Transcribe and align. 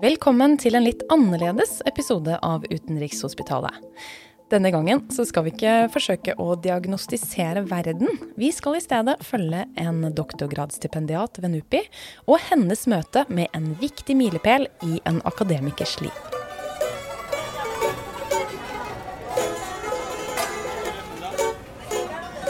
Velkommen 0.00 0.56
til 0.56 0.78
en 0.78 0.86
litt 0.86 1.02
annerledes 1.12 1.82
episode 1.88 2.38
av 2.40 2.64
Utenrikshospitalet. 2.70 3.76
Denne 4.50 4.72
gangen 4.74 5.04
så 5.14 5.26
skal 5.28 5.44
vi 5.46 5.52
ikke 5.52 5.74
forsøke 5.92 6.34
å 6.40 6.56
diagnostisere 6.58 7.62
verden. 7.68 8.08
Vi 8.40 8.48
skal 8.56 8.80
i 8.80 8.82
stedet 8.82 9.20
følge 9.22 9.66
en 9.78 10.02
doktorgradsstipendiat 10.16 11.38
ved 11.44 11.54
NUPI 11.54 11.84
og 12.26 12.42
hennes 12.48 12.88
møte 12.90 13.28
med 13.28 13.52
en 13.54 13.74
viktig 13.78 14.18
milepæl 14.18 14.66
i 14.88 14.98
en 15.04 15.22
akademikers 15.28 16.00
liv. 16.02 16.39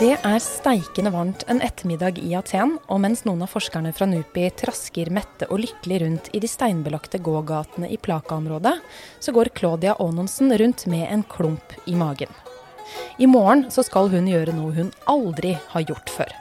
Det 0.00 0.14
er 0.16 0.38
steikende 0.40 1.10
varmt 1.12 1.42
en 1.52 1.58
ettermiddag 1.60 2.16
i 2.24 2.30
Aten, 2.32 2.78
og 2.88 3.02
mens 3.04 3.20
noen 3.26 3.42
av 3.44 3.50
forskerne 3.52 3.90
fra 3.92 4.06
NUPI 4.08 4.46
trasker 4.56 5.10
mette 5.12 5.44
og 5.52 5.58
lykkelig 5.60 5.98
rundt 6.00 6.30
i 6.32 6.40
de 6.40 6.48
steinbelagte 6.48 7.18
gågatene 7.20 7.90
i 7.92 7.98
Plaka-området, 8.00 8.72
så 9.20 9.34
går 9.36 9.50
Claudia 9.60 9.92
Aanonsen 10.00 10.54
rundt 10.56 10.86
med 10.88 11.04
en 11.04 11.24
klump 11.28 11.74
i 11.84 11.98
magen. 12.00 12.32
I 13.20 13.28
morgen 13.28 13.66
så 13.68 13.84
skal 13.84 14.08
hun 14.08 14.30
gjøre 14.30 14.54
noe 14.56 14.72
hun 14.78 14.88
aldri 15.04 15.52
har 15.74 15.84
gjort 15.84 16.14
før. 16.14 16.32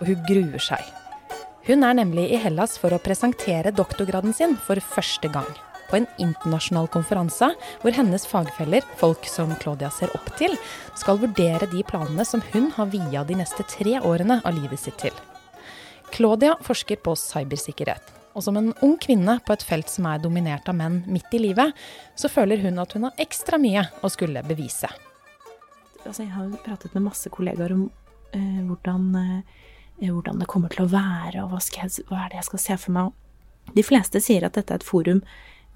Og 0.00 0.10
hun 0.10 0.26
gruer 0.26 0.66
seg. 0.66 0.82
Hun 1.70 1.86
er 1.86 1.94
nemlig 2.00 2.26
i 2.34 2.42
Hellas 2.42 2.74
for 2.82 2.90
å 2.90 2.98
presentere 2.98 3.70
doktorgraden 3.78 4.34
sin 4.34 4.58
for 4.58 4.82
første 4.82 5.30
gang 5.30 5.54
på 5.90 5.98
en 5.98 6.08
internasjonal 6.22 6.88
konferanse 6.92 7.50
hvor 7.82 7.96
hennes 7.96 8.26
fagfeller, 8.28 8.84
folk 9.00 9.28
som 9.30 9.52
Claudia 9.62 9.90
ser 9.94 10.12
opp 10.16 10.32
til, 10.38 10.56
skal 10.98 11.20
vurdere 11.22 11.68
de 11.72 11.84
planene 11.86 12.26
som 12.28 12.42
hun 12.52 12.70
har 12.76 12.90
via 12.92 13.24
de 13.24 13.38
neste 13.40 13.66
tre 13.70 14.00
årene 14.00 14.40
av 14.44 14.56
livet 14.56 14.80
sitt 14.80 14.98
til. 15.02 15.14
Claudia 16.14 16.54
forsker 16.62 17.00
på 17.02 17.16
cybersikkerhet. 17.18 18.12
Og 18.34 18.42
som 18.42 18.56
en 18.58 18.72
ung 18.82 18.96
kvinne 18.98 19.38
på 19.46 19.54
et 19.54 19.62
felt 19.62 19.90
som 19.90 20.06
er 20.10 20.22
dominert 20.22 20.68
av 20.70 20.76
menn 20.78 21.02
midt 21.10 21.34
i 21.34 21.40
livet, 21.42 21.74
så 22.18 22.30
føler 22.30 22.62
hun 22.64 22.80
at 22.82 22.94
hun 22.96 23.06
har 23.06 23.22
ekstra 23.22 23.60
mye 23.62 23.86
å 24.02 24.10
skulle 24.10 24.42
bevise. 24.46 24.90
Altså, 26.04 26.24
jeg 26.24 26.34
har 26.34 26.50
pratet 26.64 26.94
med 26.96 27.06
masse 27.06 27.30
kollegaer 27.32 27.72
om 27.76 27.86
eh, 28.34 28.60
hvordan, 28.66 29.06
eh, 29.20 30.10
hvordan, 30.10 30.42
det 30.42 30.50
kommer 30.50 30.74
til 30.74 30.84
å 30.84 30.90
være, 30.92 31.44
og 31.44 31.54
hva, 31.54 31.62
jeg, 31.62 32.06
hva, 32.10 32.24
er 32.24 32.32
det 32.32 32.40
jeg 32.42 32.48
skal 32.50 32.64
se 32.66 32.78
for 32.82 32.96
meg. 32.98 33.14
De 33.74 33.86
fleste 33.86 34.20
sier 34.20 34.44
at 34.44 34.58
dette 34.58 34.74
er 34.74 34.82
et 34.82 34.86
forum 34.86 35.22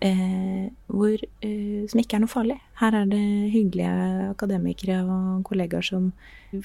eh, 0.05 0.69
hvor, 0.87 1.17
eh, 1.43 1.85
som 1.91 2.01
ikke 2.01 2.19
er 2.19 2.23
noe 2.25 2.33
farlig. 2.33 2.59
Her 2.81 2.97
er 3.01 3.11
det 3.11 3.23
hyggelige 3.55 4.31
akademikere 4.31 5.01
og 5.05 5.45
kollegaer 5.49 5.85
som 5.85 6.11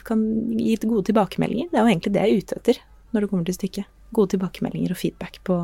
kan 0.07 0.23
gi 0.57 0.77
gode 0.83 1.07
tilbakemeldinger. 1.09 1.71
Det 1.71 1.79
er 1.79 1.85
jo 1.85 1.93
egentlig 1.93 2.13
det 2.13 2.23
jeg 2.23 2.33
er 2.33 2.43
ute 2.43 2.59
etter 2.59 2.81
når 3.13 3.21
det 3.21 3.29
kommer 3.31 3.47
til 3.47 3.57
stykket. 3.57 3.89
Gode 4.13 4.35
tilbakemeldinger 4.35 4.93
og 4.93 4.99
feedback 4.99 5.39
på 5.47 5.57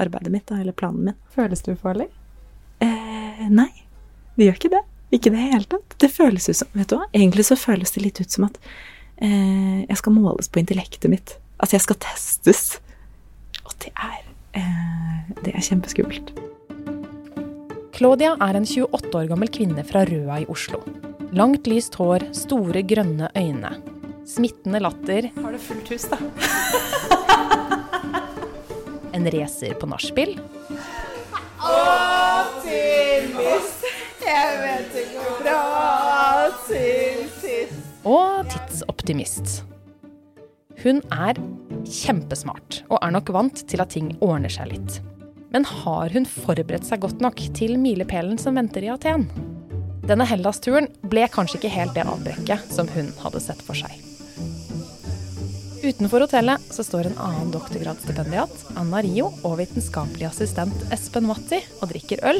arbeidet 0.00 0.32
mitt, 0.34 0.46
da, 0.50 0.58
eller 0.62 0.74
planen 0.74 1.10
min. 1.10 1.18
Føles 1.34 1.62
du 1.62 1.74
farlig? 1.78 2.08
Eh, 2.82 3.44
nei, 3.50 3.70
det 4.36 4.48
gjør 4.48 4.58
ikke 4.58 4.74
det. 4.76 4.82
Ikke 5.12 5.28
i 5.28 5.34
det 5.34 5.44
hele 5.44 5.68
tatt. 5.68 5.98
Det 6.00 6.08
føles 6.10 6.48
ut 6.48 6.56
som 6.56 6.70
Vet 6.72 6.88
du 6.88 6.96
hva, 6.96 7.06
egentlig 7.12 7.44
så 7.46 7.58
føles 7.58 7.92
det 7.94 8.04
litt 8.06 8.22
ut 8.22 8.32
som 8.32 8.48
at 8.48 8.56
eh, 9.22 9.82
jeg 9.84 9.98
skal 10.00 10.16
måles 10.16 10.48
på 10.48 10.62
intellektet 10.62 11.10
mitt. 11.12 11.36
Altså, 11.58 11.76
jeg 11.76 11.86
skal 11.86 12.00
testes. 12.02 12.64
Og 13.62 13.76
det 13.84 13.92
er 13.94 14.24
eh, 14.58 15.36
Det 15.44 15.54
er 15.54 15.68
kjempeskummelt. 15.68 16.34
Claudia 17.92 18.38
er 18.40 18.56
en 18.56 18.64
28 18.64 19.12
år 19.18 19.26
gammel 19.28 19.50
kvinne 19.52 19.82
fra 19.84 20.00
Røa 20.08 20.38
i 20.40 20.46
Oslo. 20.50 20.78
Langt 21.36 21.66
lyst 21.68 21.94
hår, 22.00 22.24
store 22.32 22.80
grønne 22.88 23.28
øyne. 23.36 23.68
Smittende 24.28 24.80
latter. 24.80 25.28
Har 25.36 25.52
du 25.52 25.58
fullt 25.60 25.88
hus, 25.92 26.04
da? 26.08 26.16
en 29.16 29.28
racer 29.34 29.74
på 29.76 29.86
nachspiel. 29.92 30.40
Optimist, 32.52 33.84
jeg 34.24 34.56
vet 34.64 34.92
ikke 35.04 35.20
hvor 35.20 35.36
bra 35.44 35.60
til 36.64 37.28
sist. 37.42 37.76
Og 38.08 38.48
tidsoptimist. 38.56 39.48
Hun 40.82 41.04
er 41.12 41.36
kjempesmart 41.84 42.84
og 42.88 42.96
er 43.02 43.10
nok 43.20 43.28
vant 43.36 43.66
til 43.68 43.80
at 43.84 43.92
ting 43.92 44.16
ordner 44.24 44.48
seg 44.52 44.72
litt. 44.72 45.02
Men 45.52 45.66
har 45.68 46.12
hun 46.14 46.24
forberedt 46.24 46.86
seg 46.88 47.02
godt 47.04 47.20
nok 47.20 47.40
til 47.56 47.74
milepælen 47.80 48.38
som 48.40 48.56
venter 48.56 48.86
i 48.86 48.92
Aten? 48.92 49.26
Denne 50.08 50.24
Hellas-turen 50.26 50.88
ble 51.12 51.26
kanskje 51.30 51.60
ikke 51.60 51.74
helt 51.74 51.92
det 51.94 52.06
avbrekket 52.08 52.72
som 52.72 52.88
hun 52.94 53.12
hadde 53.20 53.42
sett 53.44 53.60
for 53.66 53.76
seg. 53.76 53.92
Utenfor 55.82 56.24
hotellet 56.24 56.62
så 56.72 56.84
står 56.86 57.08
en 57.10 57.18
annen 57.20 57.50
doktorgradsstipendiat, 57.52 58.54
Anna 58.78 59.02
Rio, 59.02 59.32
og 59.42 59.58
vitenskapelig 59.58 60.28
assistent 60.28 60.86
Espen 60.94 61.26
Matti 61.26 61.58
og 61.80 61.90
drikker 61.90 62.22
øl, 62.30 62.38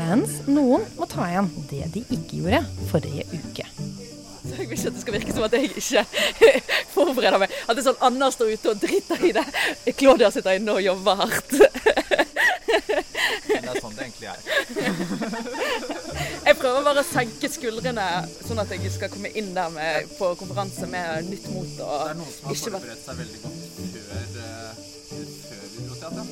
mens 0.00 0.40
noen 0.48 0.86
må 0.96 1.08
ta 1.10 1.28
igjen 1.28 1.52
det 1.70 1.84
de 1.94 2.04
ikke 2.16 2.40
gjorde 2.40 2.64
forrige 2.90 3.28
uke. 3.36 3.68
Jeg 4.46 4.70
vil 4.70 4.76
ikke 4.78 4.88
at 4.88 4.94
det 4.94 5.02
skal 5.02 5.16
virke 5.16 5.34
som 5.34 5.44
at 5.46 5.54
jeg 5.56 5.68
ikke 5.68 6.02
forbereder 6.94 7.40
meg. 7.42 7.52
At 7.66 7.76
det 7.76 7.82
er 7.82 7.88
sånn 7.90 8.04
Anna 8.08 8.30
står 8.32 8.54
ute 8.54 8.72
og 8.72 8.80
driter 8.82 9.24
i 9.26 9.32
det. 9.36 9.44
Claudia 9.98 10.30
sitter 10.32 10.56
inne 10.56 10.76
og 10.78 10.84
jobber 10.84 11.18
hardt. 11.22 11.56
Er. 14.32 14.40
Jeg 16.46 16.58
prøver 16.60 16.84
bare 16.86 17.02
å 17.02 17.06
senke 17.06 17.50
skuldrene, 17.50 18.06
sånn 18.46 18.60
at 18.62 18.72
jeg 18.74 18.92
skal 18.94 19.10
komme 19.12 19.30
inn 19.38 19.52
der 19.56 19.72
med, 19.74 20.10
på 20.18 20.32
konferanse 20.40 20.86
med 20.90 21.30
nytt 21.30 21.48
mot. 21.54 21.72
Og 21.86 21.94
det 22.02 22.10
er 22.10 22.18
noen 22.20 22.32
som 22.34 22.50
har 22.50 22.60
forberedt 22.62 23.02
seg 23.06 23.20
veldig 23.22 23.40
godt 23.44 23.60
før, 24.06 24.26
uh, 24.40 24.70
før 25.50 25.64
vi 25.66 25.86
dro 25.86 25.94
til 25.94 26.06
Aten. 26.10 26.26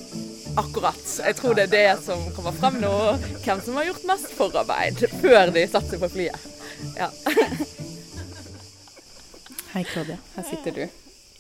Akkurat. 0.65 1.07
Jeg 1.19 1.39
tror 1.41 1.57
det 1.59 1.65
er 1.67 1.73
det 1.75 2.05
som 2.05 2.27
kommer 2.37 2.55
frem 2.55 2.79
nå. 2.83 2.93
Hvem 3.43 3.63
som 3.65 3.81
har 3.81 3.89
gjort 3.89 4.07
mest 4.11 4.35
forarbeid 4.39 5.07
før 5.21 5.55
de 5.55 5.65
satte 5.67 5.95
seg 5.95 6.05
på 6.05 6.13
flyet. 6.15 6.51
Ja. 6.99 7.11
Hei, 9.75 9.83
Claudia. 9.91 10.21
Her 10.37 10.47
sitter 10.47 10.77
du. 10.77 10.85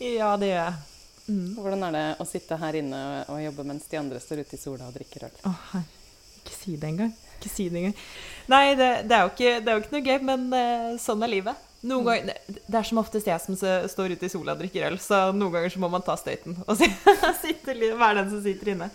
Ja, 0.02 0.34
det 0.40 0.50
gjør 0.50 0.58
jeg. 0.58 0.74
Mm. 1.28 1.52
Hvordan 1.56 1.84
er 1.86 1.94
det 1.94 2.06
å 2.20 2.26
sitte 2.28 2.58
her 2.60 2.76
inne 2.76 3.02
og 3.32 3.38
jobbe 3.40 3.64
mens 3.70 3.86
de 3.88 4.00
andre 4.00 4.18
står 4.20 4.42
ute 4.42 4.58
i 4.58 4.60
sola 4.60 4.88
og 4.90 4.96
drikker 4.98 5.28
øl? 5.28 5.36
Oh, 5.48 5.76
ikke 6.54 6.62
si 6.62 6.78
det 6.78 6.90
engang. 6.92 7.12
Ikke 7.34 7.50
si 7.52 7.68
det 7.68 7.80
engang. 7.80 7.96
Nei, 8.52 8.64
det, 8.78 8.90
det, 9.10 9.18
er 9.18 9.30
ikke, 9.30 9.54
det, 9.60 9.70
er 9.70 9.76
jo 9.76 9.82
ikke, 9.82 9.94
noe 9.96 10.06
gøy, 10.06 10.18
men 10.30 10.46
uh, 10.54 11.00
sånn 11.02 11.24
er 11.26 11.32
livet. 11.32 11.70
Noen 11.84 12.00
mm. 12.00 12.08
ganger, 12.08 12.54
Det 12.64 12.78
er 12.78 12.88
som 12.88 13.00
oftest 13.02 13.28
jeg 13.28 13.42
som 13.44 13.58
står 13.58 14.14
ute 14.14 14.28
i 14.28 14.32
sola 14.32 14.54
og 14.54 14.62
drikker 14.62 14.86
øl, 14.88 14.96
så 15.02 15.26
noen 15.36 15.58
ganger 15.58 15.74
så 15.74 15.82
må 15.82 15.90
man 15.92 16.04
ta 16.06 16.16
støyten 16.16 16.56
og 16.64 16.78
sitte, 17.44 17.76
være 17.76 18.22
den 18.22 18.30
som 18.32 18.40
sitter 18.44 18.72
inne. 18.72 18.88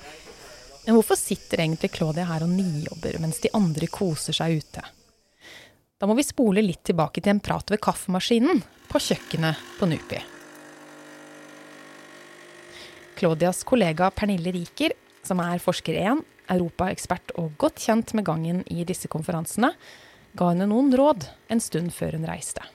Men 0.86 0.96
hvorfor 0.98 1.20
sitter 1.20 1.62
egentlig 1.62 1.92
Claudia 1.94 2.26
her 2.26 2.48
og 2.48 2.50
nijobber 2.50 3.20
mens 3.22 3.42
de 3.44 3.52
andre 3.54 3.90
koser 3.94 4.34
seg 4.34 4.64
ute? 4.64 4.82
Da 6.00 6.08
må 6.08 6.16
vi 6.16 6.24
spole 6.24 6.64
litt 6.64 6.82
tilbake 6.88 7.22
til 7.22 7.36
en 7.36 7.44
prat 7.44 7.70
ved 7.70 7.82
kaffemaskinen 7.84 8.64
på 8.90 9.02
kjøkkenet 9.04 9.60
på 9.78 9.90
NUPI. 9.92 10.22
Claudias 13.20 13.66
kollega 13.68 14.08
Pernille 14.16 14.54
Riker, 14.56 14.96
som 15.28 15.42
er 15.44 15.60
forsker 15.60 16.00
1, 16.00 16.24
europaekspert 16.50 17.36
og 17.42 17.56
godt 17.62 17.86
kjent 17.86 18.16
med 18.18 18.28
gangen 18.28 18.64
i 18.72 18.84
disse 18.88 19.12
konferansene, 19.12 19.74
ga 20.38 20.52
henne 20.52 20.70
noen 20.70 20.92
råd 20.96 21.26
en 21.50 21.64
stund 21.64 21.94
før 21.96 22.18
hun 22.18 22.28
reiste. 22.30 22.66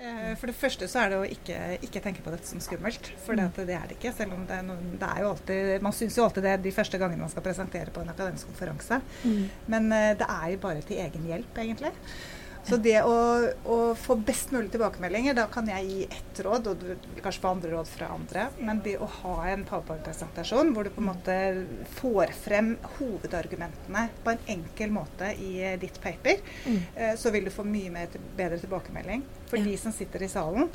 Eh, 0.00 0.32
for 0.40 0.48
det 0.48 0.56
første 0.56 0.86
så 0.88 1.02
er 1.02 1.10
det 1.12 1.18
å 1.20 1.28
ikke, 1.28 1.56
ikke 1.84 2.00
tenke 2.00 2.22
på 2.24 2.32
dette 2.32 2.48
som 2.48 2.62
skummelt. 2.64 3.10
For 3.20 3.36
det, 3.36 3.50
det 3.68 3.76
er 3.76 3.88
det 3.90 3.98
ikke. 3.98 4.14
Selv 4.16 4.32
om 4.36 4.46
det 4.48 4.56
er, 4.56 4.64
noen, 4.64 4.94
det 5.00 5.08
er 5.10 5.24
jo 5.24 5.32
alltid 5.34 5.84
Man 5.84 5.96
syns 5.96 6.16
jo 6.16 6.24
alltid 6.24 6.46
det 6.48 6.56
de 6.64 6.72
første 6.72 7.00
gangene 7.00 7.26
man 7.26 7.32
skal 7.32 7.44
presentere 7.44 7.92
på 7.92 8.00
en 8.00 8.12
akademisk 8.12 8.48
konferanse. 8.48 9.00
Mm. 9.24 9.42
Men 9.74 9.90
uh, 9.92 10.12
det 10.16 10.28
er 10.28 10.46
jo 10.54 10.62
bare 10.64 10.86
til 10.88 11.02
egen 11.04 11.26
hjelp, 11.28 11.60
egentlig. 11.64 11.92
Så 12.68 12.76
det 12.76 12.98
å, 13.02 13.14
å, 13.64 13.78
få 13.98 14.16
best 14.20 14.52
mulig 14.54 14.70
tilbakemeldinger, 14.74 15.34
da 15.36 15.46
kan 15.52 15.68
jeg 15.70 15.86
gi 15.88 16.04
ett 16.04 16.40
råd, 16.44 16.70
og 16.70 16.80
du 16.82 16.86
vil 16.92 17.22
kanskje 17.24 17.42
få 17.42 17.52
andre 17.54 17.72
råd 17.74 17.90
fra 17.90 18.10
andre. 18.14 18.46
Men 18.60 18.82
det 18.84 18.96
å 19.00 19.08
ha 19.20 19.36
en 19.50 19.64
powerpoint-presentasjon 19.68 20.72
hvor 20.76 20.86
du 20.86 20.92
på 20.94 21.02
en 21.02 21.10
måte 21.10 21.36
får 21.96 22.34
frem 22.36 22.74
hovedargumentene 22.98 24.06
på 24.24 24.34
en 24.34 24.42
enkel 24.56 24.94
måte 24.94 25.32
i 25.40 25.52
ditt 25.80 26.00
paper, 26.02 26.42
mm. 26.66 26.80
uh, 26.96 27.14
så 27.20 27.32
vil 27.34 27.48
du 27.48 27.54
få 27.54 27.66
mye 27.66 27.92
mer, 27.94 28.18
bedre 28.36 28.60
tilbakemelding. 28.60 29.24
For 29.50 29.58
ja. 29.58 29.66
de 29.66 29.78
som 29.80 29.94
sitter 29.94 30.26
i 30.26 30.30
salen, 30.30 30.68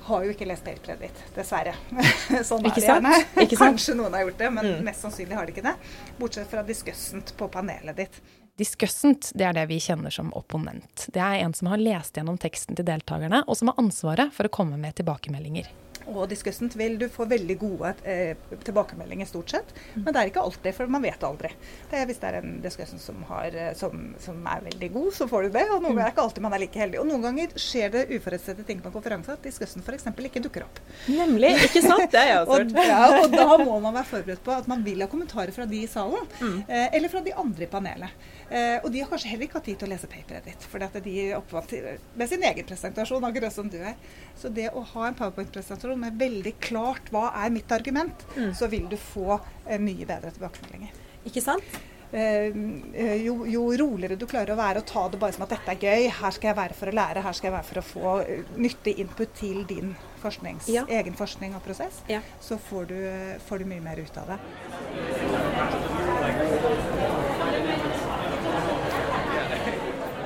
har 0.00 0.24
jo 0.24 0.32
ikke 0.32 0.46
lest 0.48 0.64
paperet 0.64 1.02
ditt, 1.02 1.22
dessverre. 1.36 1.74
sånn 2.48 2.64
er 2.64 2.76
det 2.76 2.84
gjerne. 2.86 3.14
Kanskje 3.52 3.96
noen 3.98 4.16
har 4.16 4.24
gjort 4.24 4.38
det, 4.40 4.50
men 4.56 4.68
mm. 4.68 4.84
mest 4.86 5.04
sannsynlig 5.04 5.36
har 5.36 5.48
de 5.48 5.54
ikke 5.54 5.66
det. 5.66 5.74
Bortsett 6.20 6.48
fra 6.50 6.64
diskussent 6.66 7.34
på 7.36 7.48
panelet 7.52 8.04
ditt. 8.04 8.20
Diskussent 8.60 9.30
det 9.34 9.46
er 9.48 9.54
det 9.56 9.66
vi 9.70 9.78
kjenner 9.80 10.12
som 10.12 10.34
opponent. 10.36 11.06
Det 11.14 11.20
er 11.24 11.40
en 11.40 11.54
som 11.56 11.70
har 11.72 11.80
lest 11.80 12.18
gjennom 12.18 12.36
teksten 12.40 12.76
til 12.76 12.84
deltakerne, 12.84 13.40
og 13.48 13.56
som 13.56 13.72
har 13.72 13.80
ansvaret 13.80 14.34
for 14.36 14.44
å 14.44 14.52
komme 14.52 14.76
med 14.76 14.98
tilbakemeldinger. 15.00 15.70
Og 16.10 16.28
diskussent 16.30 16.74
vil 16.78 16.96
du 17.00 17.06
få 17.12 17.26
veldig 17.30 17.56
gode 17.60 17.92
eh, 18.08 18.38
tilbakemeldinger 18.66 19.28
stort 19.28 19.54
sett. 19.54 19.74
Men 19.94 20.10
det 20.10 20.22
er 20.22 20.30
ikke 20.30 20.44
alltid, 20.44 20.74
for 20.76 20.90
man 20.92 21.04
vet 21.04 21.24
aldri. 21.26 21.52
Det, 21.90 22.02
hvis 22.08 22.20
det 22.22 22.30
er 22.30 22.38
en 22.40 22.56
diskussent 22.64 23.02
som, 23.02 23.22
eh, 23.40 23.70
som, 23.78 24.10
som, 24.22 24.40
er 24.50 24.64
veldig 24.66 24.90
god, 24.96 25.10
så 25.16 25.28
får 25.30 25.48
du 25.48 25.58
det. 25.58 25.66
Og 25.70 25.84
noen 25.84 25.94
ganger 25.94 26.08
er 26.08 26.14
ikke 26.14 26.26
alltid 26.26 26.46
man 26.46 26.56
er 26.56 26.64
like 26.64 26.82
heldig. 26.82 27.00
Og 27.02 27.08
noen 27.10 27.26
ganger 27.28 27.54
skjer 27.60 27.94
det 27.94 28.06
uforutsette 28.16 28.66
ting 28.68 28.82
på 28.82 28.90
en 28.90 28.96
konferanse 28.96 29.36
at 29.36 29.46
diskussent 29.46 29.86
f.eks. 29.86 30.08
ikke 30.30 30.44
dukker 30.46 30.66
opp. 30.66 30.82
Nemlig. 31.10 31.54
Ikke 31.68 31.84
sant? 31.84 32.08
Det 32.10 32.20
har 32.20 32.32
jeg 32.32 32.42
også 32.44 32.58
hørt. 32.60 32.74
og, 32.74 32.90
ja, 32.90 33.22
og 33.22 33.36
da 33.36 33.48
må 33.62 33.78
man 33.86 33.96
være 34.00 34.10
forberedt 34.14 34.44
på 34.46 34.54
at 34.56 34.68
man 34.70 34.84
vil 34.86 35.04
ha 35.04 35.10
kommentarer 35.10 35.54
fra 35.54 35.66
de 35.70 35.84
i 35.84 35.90
salen, 35.90 36.26
mm. 36.40 36.60
eh, 36.66 36.86
eller 36.98 37.12
fra 37.12 37.22
de 37.24 37.34
andre 37.44 37.66
i 37.66 37.70
panelet. 37.70 38.28
Eh, 38.50 38.76
og 38.82 38.90
de 38.90 39.02
har 39.02 39.10
kanskje 39.10 39.30
heller 39.30 39.46
ikke 39.46 39.60
hatt 39.60 39.68
tid 39.68 39.78
til 39.78 39.86
å 39.86 39.92
lese 39.92 40.10
paperet 40.10 40.48
ditt, 40.48 40.64
for 40.66 40.82
de 40.82 41.12
er 41.22 41.36
oppvant 41.38 41.74
med 42.18 42.30
sin 42.30 42.42
egen 42.48 42.66
presentasjon, 42.66 43.26
akkurat 43.28 43.54
som 43.54 43.68
du 43.70 43.78
er. 43.78 43.94
Så 44.38 44.50
det 44.50 44.70
å 44.74 44.82
ha 44.94 45.06
en 45.06 45.18
powerpoint-presentasjon 45.18 45.99
med 46.00 46.18
veldig 46.20 46.56
klart 46.62 47.12
hva 47.14 47.30
er 47.44 47.52
mitt 47.54 47.70
argument, 47.72 48.26
mm. 48.36 48.52
så 48.56 48.68
vil 48.72 48.88
du 48.90 48.96
få 49.00 49.38
eh, 49.66 49.80
mye 49.80 50.08
bedre 50.08 50.32
tilbakemeldinger. 50.34 50.98
Ikke 51.28 51.42
sant? 51.44 51.80
Eh, 52.12 52.50
eh, 52.94 53.22
jo, 53.22 53.46
jo, 53.46 53.62
roligere 53.78 54.16
du 54.18 54.26
klarer 54.26 54.50
å 54.50 54.58
være 54.58 54.80
og 54.82 54.86
ta 54.88 55.04
det 55.12 55.18
bare 55.22 55.36
som 55.36 55.44
at 55.46 55.52
dette 55.54 55.76
er 55.76 55.84
gøy, 55.84 56.08
her 56.10 56.34
skal 56.34 56.50
jeg 56.50 56.58
være 56.58 56.74
for 56.74 56.90
å 56.90 56.94
lære, 56.98 57.22
her 57.22 57.36
skal 57.38 57.50
jeg 57.50 57.54
være 57.54 57.68
for 57.68 57.78
å 57.78 57.84
få 57.86 58.14
nyttig 58.58 58.96
input 59.04 59.36
til 59.38 59.62
din 59.70 59.94
forsknings, 60.20 60.66
ja. 60.74 60.82
egen 60.90 61.14
forskning 61.16 61.54
og 61.54 61.62
prosess, 61.64 62.02
ja. 62.10 62.18
så 62.42 62.58
får 62.58 62.90
du, 62.90 62.98
får 63.46 63.62
du 63.62 63.70
mye 63.70 63.84
mer 63.84 64.02
ut 64.02 64.18
av 64.18 64.34
det. 64.34 64.38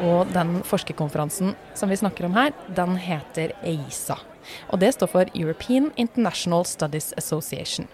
Og 0.04 0.32
den 0.32 0.58
forskerkonferansen 0.66 1.52
som 1.76 1.92
vi 1.92 2.00
snakker 2.00 2.26
om 2.26 2.34
her, 2.36 2.56
den 2.76 2.96
heter 3.00 3.52
EISA. 3.60 4.18
Og 4.72 4.80
det 4.82 4.92
står 4.96 5.10
for 5.12 5.32
European 5.34 5.90
International 5.96 6.66
Studies 6.68 7.12
Association. 7.20 7.88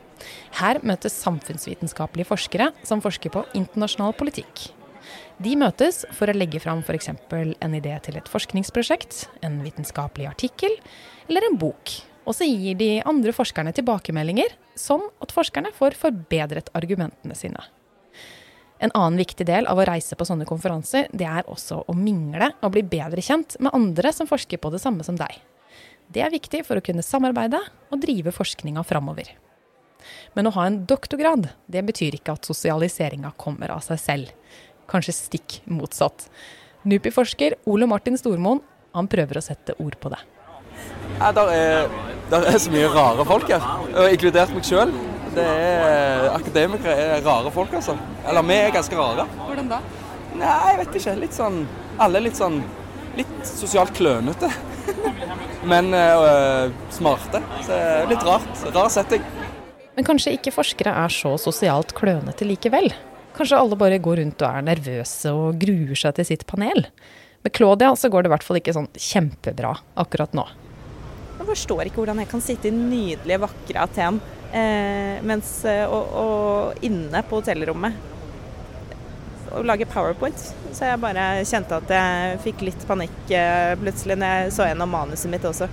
Her 0.61 0.81
møtes 0.85 1.17
samfunnsvitenskapelige 1.23 2.29
forskere 2.29 2.71
som 2.87 3.03
forsker 3.05 3.33
på 3.33 3.47
internasjonal 3.57 4.15
politikk. 4.19 4.69
De 5.41 5.55
møtes 5.57 6.03
for 6.13 6.29
å 6.29 6.37
legge 6.37 6.61
fram 6.61 6.83
f.eks. 6.85 7.09
en 7.09 7.75
idé 7.79 7.97
til 8.05 8.19
et 8.21 8.29
forskningsprosjekt, 8.29 9.25
en 9.47 9.63
vitenskapelig 9.65 10.29
artikkel 10.29 10.77
eller 11.31 11.47
en 11.49 11.59
bok. 11.61 11.95
Og 12.29 12.37
så 12.37 12.45
gir 12.45 12.77
de 12.77 12.91
andre 13.09 13.33
forskerne 13.33 13.73
tilbakemeldinger, 13.75 14.53
sånn 14.77 15.07
at 15.25 15.33
forskerne 15.33 15.73
får 15.77 15.97
forbedret 15.99 16.69
argumentene 16.77 17.37
sine. 17.39 17.63
En 18.81 18.93
annen 18.97 19.19
viktig 19.21 19.45
del 19.49 19.67
av 19.69 19.81
å 19.81 19.85
reise 19.89 20.17
på 20.17 20.25
sånne 20.29 20.47
konferanser, 20.49 21.09
det 21.13 21.27
er 21.29 21.49
også 21.53 21.83
å 21.89 21.97
mingle 21.97 22.53
og 22.61 22.73
bli 22.77 22.85
bedre 22.85 23.25
kjent 23.25 23.59
med 23.61 23.75
andre 23.77 24.13
som 24.17 24.29
forsker 24.29 24.61
på 24.61 24.73
det 24.73 24.81
samme 24.81 25.05
som 25.05 25.19
deg. 25.21 25.37
Det 26.11 26.25
er 26.25 26.33
viktig 26.33 26.65
for 26.67 26.81
å 26.81 26.85
kunne 26.85 27.05
samarbeide 27.07 27.61
og 27.91 28.03
drive 28.03 28.33
forskninga 28.35 28.83
framover. 28.87 29.29
Men 30.35 30.49
å 30.49 30.55
ha 30.57 30.67
en 30.67 30.81
doktorgrad, 30.89 31.51
det 31.71 31.83
betyr 31.87 32.17
ikke 32.17 32.35
at 32.35 32.49
sosialiseringa 32.49 33.33
kommer 33.39 33.73
av 33.75 33.85
seg 33.85 34.01
selv. 34.03 34.57
Kanskje 34.91 35.15
stikk 35.15 35.61
motsatt. 35.71 36.27
NUPI-forsker 36.89 37.61
Ole 37.71 37.87
Martin 37.91 38.19
Stormoen 38.19 38.63
han 38.97 39.09
prøver 39.11 39.39
å 39.39 39.45
sette 39.45 39.77
ord 39.79 39.99
på 40.01 40.11
det. 40.11 40.21
Ja, 41.21 41.31
der 41.37 41.51
er, 41.53 41.91
der 42.31 42.47
er 42.49 42.59
så 42.63 42.73
mye 42.73 42.89
rare 42.91 43.27
folk 43.29 43.51
her, 43.53 43.67
inkludert 44.09 44.55
meg 44.57 44.67
sjøl. 44.67 44.93
Er, 45.31 46.25
akademikere 46.33 46.95
er 47.19 47.21
rare 47.23 47.53
folk, 47.55 47.75
altså. 47.79 47.95
Eller 48.27 48.47
vi 48.49 48.57
er 48.57 48.73
ganske 48.75 48.97
rare. 48.99 49.29
Hvordan 49.45 49.69
da? 49.71 49.79
Nei, 50.41 50.57
jeg 50.73 50.79
vet 50.81 50.99
ikke. 51.01 51.15
Litt 51.21 51.37
sånn 51.37 51.61
Alle 52.03 52.19
er 52.19 52.25
litt 52.25 52.39
sånn 52.39 52.59
Litt 53.21 53.47
sosialt 53.47 53.93
klønete. 53.97 54.51
Men 55.71 55.93
øh, 55.95 56.73
smarte. 56.95 57.43
Så 57.67 57.79
litt 58.11 58.25
rart. 58.27 58.65
Rar 58.75 58.91
setting. 58.93 59.25
Men 59.97 60.07
kanskje 60.07 60.35
ikke 60.39 60.55
forskere 60.55 60.95
er 61.05 61.13
så 61.13 61.35
sosialt 61.41 61.95
klønete 61.99 62.49
likevel? 62.49 62.91
Kanskje 63.37 63.61
alle 63.61 63.79
bare 63.79 64.01
går 64.03 64.23
rundt 64.23 64.43
og 64.43 64.49
er 64.49 64.67
nervøse 64.67 65.33
og 65.37 65.61
gruer 65.61 65.99
seg 65.99 66.17
til 66.17 66.31
sitt 66.33 66.47
panel? 66.51 66.87
Med 67.45 67.55
Claudia 67.57 67.93
så 67.97 68.11
går 68.13 68.25
det 68.25 68.31
i 68.31 68.35
hvert 68.35 68.47
fall 68.47 68.61
ikke 68.61 68.77
sånn 68.77 68.91
kjempebra 68.97 69.77
akkurat 70.01 70.35
nå. 70.37 70.45
Jeg 71.39 71.49
forstår 71.49 71.87
ikke 71.89 72.03
hvordan 72.03 72.21
jeg 72.21 72.29
kan 72.33 72.43
sitte 72.45 72.69
i 72.69 72.75
nydelige, 72.75 73.41
vakre 73.47 73.87
Aten 73.87 74.21
Eh, 74.53 75.23
mens, 75.23 75.65
eh, 75.65 75.85
og, 75.87 76.15
og, 76.19 76.81
inne 76.83 77.23
på 77.23 77.39
hotellrommet 77.39 77.95
og 79.55 79.67
lage 79.67 79.89
powerpoint. 79.91 80.41
Så 80.73 80.89
jeg 80.89 81.01
bare 81.03 81.45
kjente 81.49 81.79
at 81.79 81.93
jeg 81.95 82.41
fikk 82.45 82.65
litt 82.69 82.85
panikk 82.89 83.33
eh, 83.35 83.75
plutselig 83.81 84.19
når 84.21 84.35
jeg 84.35 84.53
så 84.57 84.69
gjennom 84.71 84.93
manuset 84.95 85.33
mitt 85.33 85.47
også. 85.47 85.69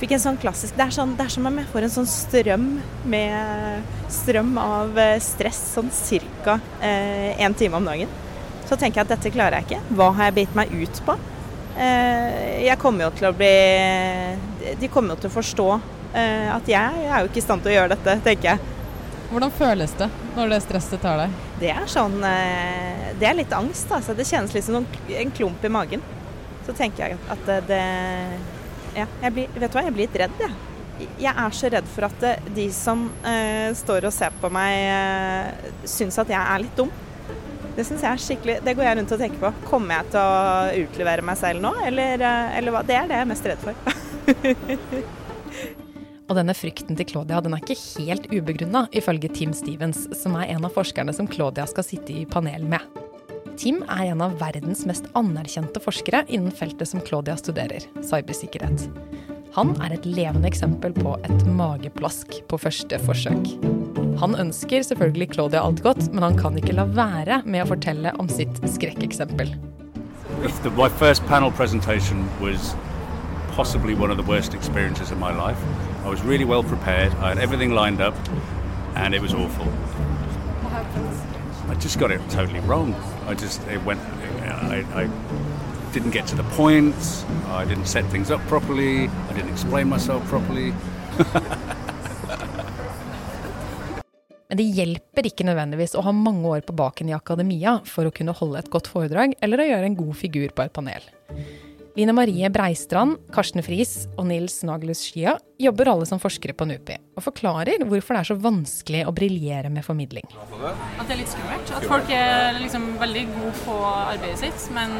Fikk 0.00 0.16
en 0.16 0.22
sånn 0.24 0.38
klassisk 0.42 0.74
Det 0.76 0.82
er, 0.84 0.92
sånn, 0.92 1.12
det 1.16 1.24
er 1.24 1.32
som 1.32 1.46
om 1.48 1.58
jeg 1.60 1.70
får 1.70 1.86
en 1.86 1.92
sånn 1.94 2.08
strøm 2.10 2.64
med 3.10 3.92
strøm 4.12 4.56
av 4.60 4.98
eh, 5.00 5.16
stress 5.22 5.60
sånn 5.76 5.92
ca. 6.44 6.58
én 6.82 7.46
eh, 7.50 7.58
time 7.58 7.80
om 7.80 7.90
dagen. 7.90 8.10
Så 8.68 8.76
tenker 8.80 9.00
jeg 9.00 9.06
at 9.08 9.16
dette 9.16 9.34
klarer 9.34 9.60
jeg 9.60 9.68
ikke. 9.68 9.96
Hva 9.96 10.12
har 10.16 10.30
jeg 10.30 10.38
bitt 10.40 10.58
meg 10.58 10.72
ut 10.74 11.02
på? 11.06 11.18
Eh, 11.74 12.62
jeg 12.66 12.78
kommer 12.78 13.08
jo 13.08 13.14
til 13.18 13.26
å 13.26 13.34
bli 13.34 13.54
De 14.78 14.88
kommer 14.92 15.16
jo 15.16 15.24
til 15.24 15.32
å 15.32 15.34
forstå 15.40 15.68
Eh, 16.14 16.46
at 16.54 16.68
jeg, 16.70 16.98
jeg 17.02 17.10
er 17.10 17.24
jo 17.24 17.30
ikke 17.30 17.40
i 17.40 17.44
stand 17.44 17.64
til 17.64 17.72
å 17.72 17.74
gjøre 17.74 17.94
dette, 17.96 18.12
tenker 18.22 18.52
jeg. 18.52 18.73
Hvordan 19.30 19.52
føles 19.54 19.94
det 19.98 20.08
når 20.34 20.52
det 20.52 20.60
stresset 20.64 21.02
tar 21.02 21.24
deg? 21.24 21.38
Det 21.60 21.70
er 21.72 21.86
sånn 21.90 22.18
eh, 22.26 23.14
Det 23.18 23.28
er 23.28 23.38
litt 23.38 23.54
angst, 23.56 23.90
altså. 23.92 24.14
Det 24.16 24.26
kjennes 24.28 24.54
litt 24.54 24.66
som 24.66 24.78
en 24.82 25.32
klump 25.34 25.64
i 25.64 25.72
magen. 25.72 26.04
Så 26.66 26.74
tenker 26.76 27.08
jeg 27.08 27.18
at 27.32 27.50
det 27.68 27.82
Ja, 28.94 29.08
jeg 29.24 29.34
blir, 29.34 29.50
vet 29.56 29.72
du 29.72 29.78
hva, 29.78 29.84
jeg 29.88 29.96
blir 29.96 30.06
litt 30.06 30.20
redd, 30.24 30.38
jeg. 30.40 30.54
Jeg 31.18 31.32
er 31.34 31.54
så 31.58 31.70
redd 31.72 31.88
for 31.90 32.06
at 32.06 32.26
de 32.54 32.68
som 32.70 33.08
uh, 33.24 33.70
står 33.74 34.06
og 34.06 34.14
ser 34.14 34.36
på 34.38 34.50
meg, 34.54 34.84
uh, 34.94 35.72
syns 35.90 36.20
at 36.22 36.30
jeg 36.30 36.38
er 36.38 36.62
litt 36.62 36.76
dum. 36.78 36.92
Det 37.74 37.82
syns 37.82 38.04
jeg 38.06 38.10
er 38.12 38.22
skikkelig 38.22 38.56
Det 38.62 38.76
går 38.78 38.86
jeg 38.86 38.98
rundt 39.00 39.14
og 39.16 39.24
tenker 39.24 39.42
på. 39.42 39.50
Kommer 39.66 39.98
jeg 39.98 40.12
til 40.14 40.22
å 40.22 40.84
utlevere 40.84 41.26
meg 41.26 41.40
selv 41.40 41.64
nå, 41.64 41.74
eller, 41.90 42.22
uh, 42.22 42.54
eller 42.54 42.76
hva? 42.76 42.84
Det 42.86 43.00
er 43.00 43.10
det 43.10 43.18
jeg 43.18 43.26
er 43.26 43.32
mest 43.34 43.50
redd 43.50 43.66
for. 43.66 43.74
Og 46.24 46.38
denne 46.38 46.54
frykten 46.56 46.96
til 46.96 47.08
Claudia 47.10 47.40
den 47.44 47.52
er 47.56 47.60
ikke 47.60 47.76
helt 47.98 48.30
ubegrunna, 48.32 48.86
ifølge 48.96 49.28
Tim 49.36 49.52
Stevens, 49.56 50.06
som 50.16 50.36
er 50.40 50.54
en 50.54 50.64
av 50.64 50.72
forskerne 50.72 51.12
som 51.12 51.28
Claudia 51.28 51.66
skal 51.68 51.84
sitte 51.84 52.14
i 52.16 52.24
panel 52.28 52.64
med. 52.68 52.80
Tim 53.60 53.82
er 53.84 54.08
en 54.10 54.24
av 54.24 54.38
verdens 54.40 54.82
mest 54.88 55.06
anerkjente 55.14 55.82
forskere 55.84 56.24
innen 56.26 56.54
feltet 56.54 56.90
som 56.90 57.04
Claudia 57.04 57.36
studerer, 57.38 57.84
cybersikkerhet. 58.02 58.88
Han 59.54 59.76
er 59.84 59.94
et 59.94 60.08
levende 60.08 60.48
eksempel 60.48 60.96
på 60.96 61.14
et 61.28 61.44
mageplask 61.46 62.40
på 62.50 62.58
første 62.58 62.98
forsøk. 63.04 63.52
Han 64.18 64.34
ønsker 64.40 64.82
selvfølgelig 64.82 65.28
Claudia 65.36 65.62
alt 65.62 65.84
godt, 65.84 66.08
men 66.10 66.24
han 66.26 66.38
kan 66.40 66.58
ikke 66.58 66.74
la 66.74 66.88
være 66.90 67.42
med 67.44 67.62
å 67.62 67.70
fortelle 67.76 68.14
om 68.18 68.32
sitt 68.32 68.58
skrekkeksempel. 68.64 69.54
My 70.74 70.88
first 70.88 71.24
panel 71.26 71.52
presentation 71.52 72.26
was 72.40 72.74
possibly 73.54 73.94
one 73.94 74.10
of 74.10 74.16
the 74.16 74.24
worst 74.24 74.52
my 75.16 75.30
life. 75.30 75.93
I 76.04 76.08
was 76.08 76.20
really 76.22 76.44
well 76.44 76.62
prepared. 76.62 77.12
I 77.14 77.28
had 77.30 77.38
everything 77.38 77.70
lined 77.70 78.02
up, 78.02 78.14
and 78.94 79.14
it 79.14 79.22
was 79.22 79.32
awful. 79.32 79.64
What 79.64 80.72
happened? 80.72 81.70
I 81.70 81.74
just 81.80 81.98
got 81.98 82.10
it 82.10 82.20
totally 82.28 82.60
wrong. 82.60 82.94
I 83.26 83.32
just 83.32 83.62
it 83.68 83.82
went. 83.84 84.00
I, 84.44 84.84
I 84.94 85.08
didn't 85.94 86.10
get 86.10 86.26
to 86.26 86.36
the 86.36 86.44
point. 86.60 87.24
I 87.48 87.64
didn't 87.64 87.86
set 87.86 88.04
things 88.12 88.30
up 88.30 88.40
properly. 88.48 89.08
I 89.08 89.32
didn't 89.32 89.50
explain 89.50 89.88
myself 89.88 90.22
properly. 90.28 90.74
Men 94.48 94.58
det 94.60 94.64
hjelper 94.76 95.26
ikke 95.26 95.46
nødvendigvis 95.48 95.96
å 95.96 96.04
ha 96.04 96.12
mange 96.12 96.46
år 96.46 96.60
på 96.68 96.76
baken 96.76 97.08
i 97.08 97.14
akademia 97.16 97.78
for 97.88 98.06
å 98.06 98.12
kunne 98.14 98.36
holde 98.36 98.60
et 98.60 98.68
godt 98.70 98.86
foredrag 98.92 99.32
eller 99.40 99.58
å 99.58 99.66
gjøre 99.70 99.88
en 99.88 99.96
god 99.98 100.18
figur 100.20 100.52
på 100.52 100.62
et 100.66 100.74
panel. 100.76 101.08
Line 101.94 102.10
Marie 102.12 102.48
Breistrand, 102.50 103.20
Karsten 103.30 103.62
Friis 103.62 104.08
og 104.18 104.26
Nils 104.26 104.66
Nagelus 104.66 104.98
Skia 105.06 105.38
jobber 105.62 105.86
alle 105.92 106.02
som 106.10 106.18
forskere 106.18 106.50
på 106.58 106.66
NUPI, 106.66 106.96
og 107.14 107.22
forklarer 107.22 107.84
hvorfor 107.86 108.16
det 108.16 108.22
er 108.24 108.28
så 108.32 108.36
vanskelig 108.42 109.04
å 109.06 109.14
briljere 109.14 109.70
med 109.70 109.86
formidling. 109.86 110.26
At 110.26 111.06
det 111.06 111.14
er 111.14 111.20
litt 111.20 111.30
skummelt. 111.30 111.70
At 111.78 111.86
folk 111.92 112.10
er 112.10 112.58
liksom 112.58 112.98
veldig 112.98 113.24
gode 113.36 113.54
på 113.60 113.74
arbeidet 113.86 114.42
sitt, 114.42 114.58
men 114.74 114.90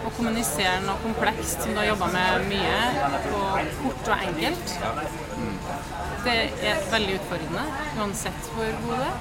å 0.00 0.08
kommunisere 0.16 0.80
noe 0.86 0.96
komplekst 1.04 1.60
som 1.66 1.76
du 1.76 1.80
har 1.82 1.90
jobba 1.90 2.08
med 2.16 2.48
mye, 2.48 2.80
og 3.36 3.60
kort 3.84 4.04
og 4.08 4.16
enkelt, 4.30 4.66
det 6.24 6.48
er 6.64 6.80
veldig 6.94 7.20
utfordrende 7.20 7.64
uansett 8.00 8.40
hvor 8.54 8.72
god 8.86 8.96
du 8.96 9.04
er. 9.04 9.16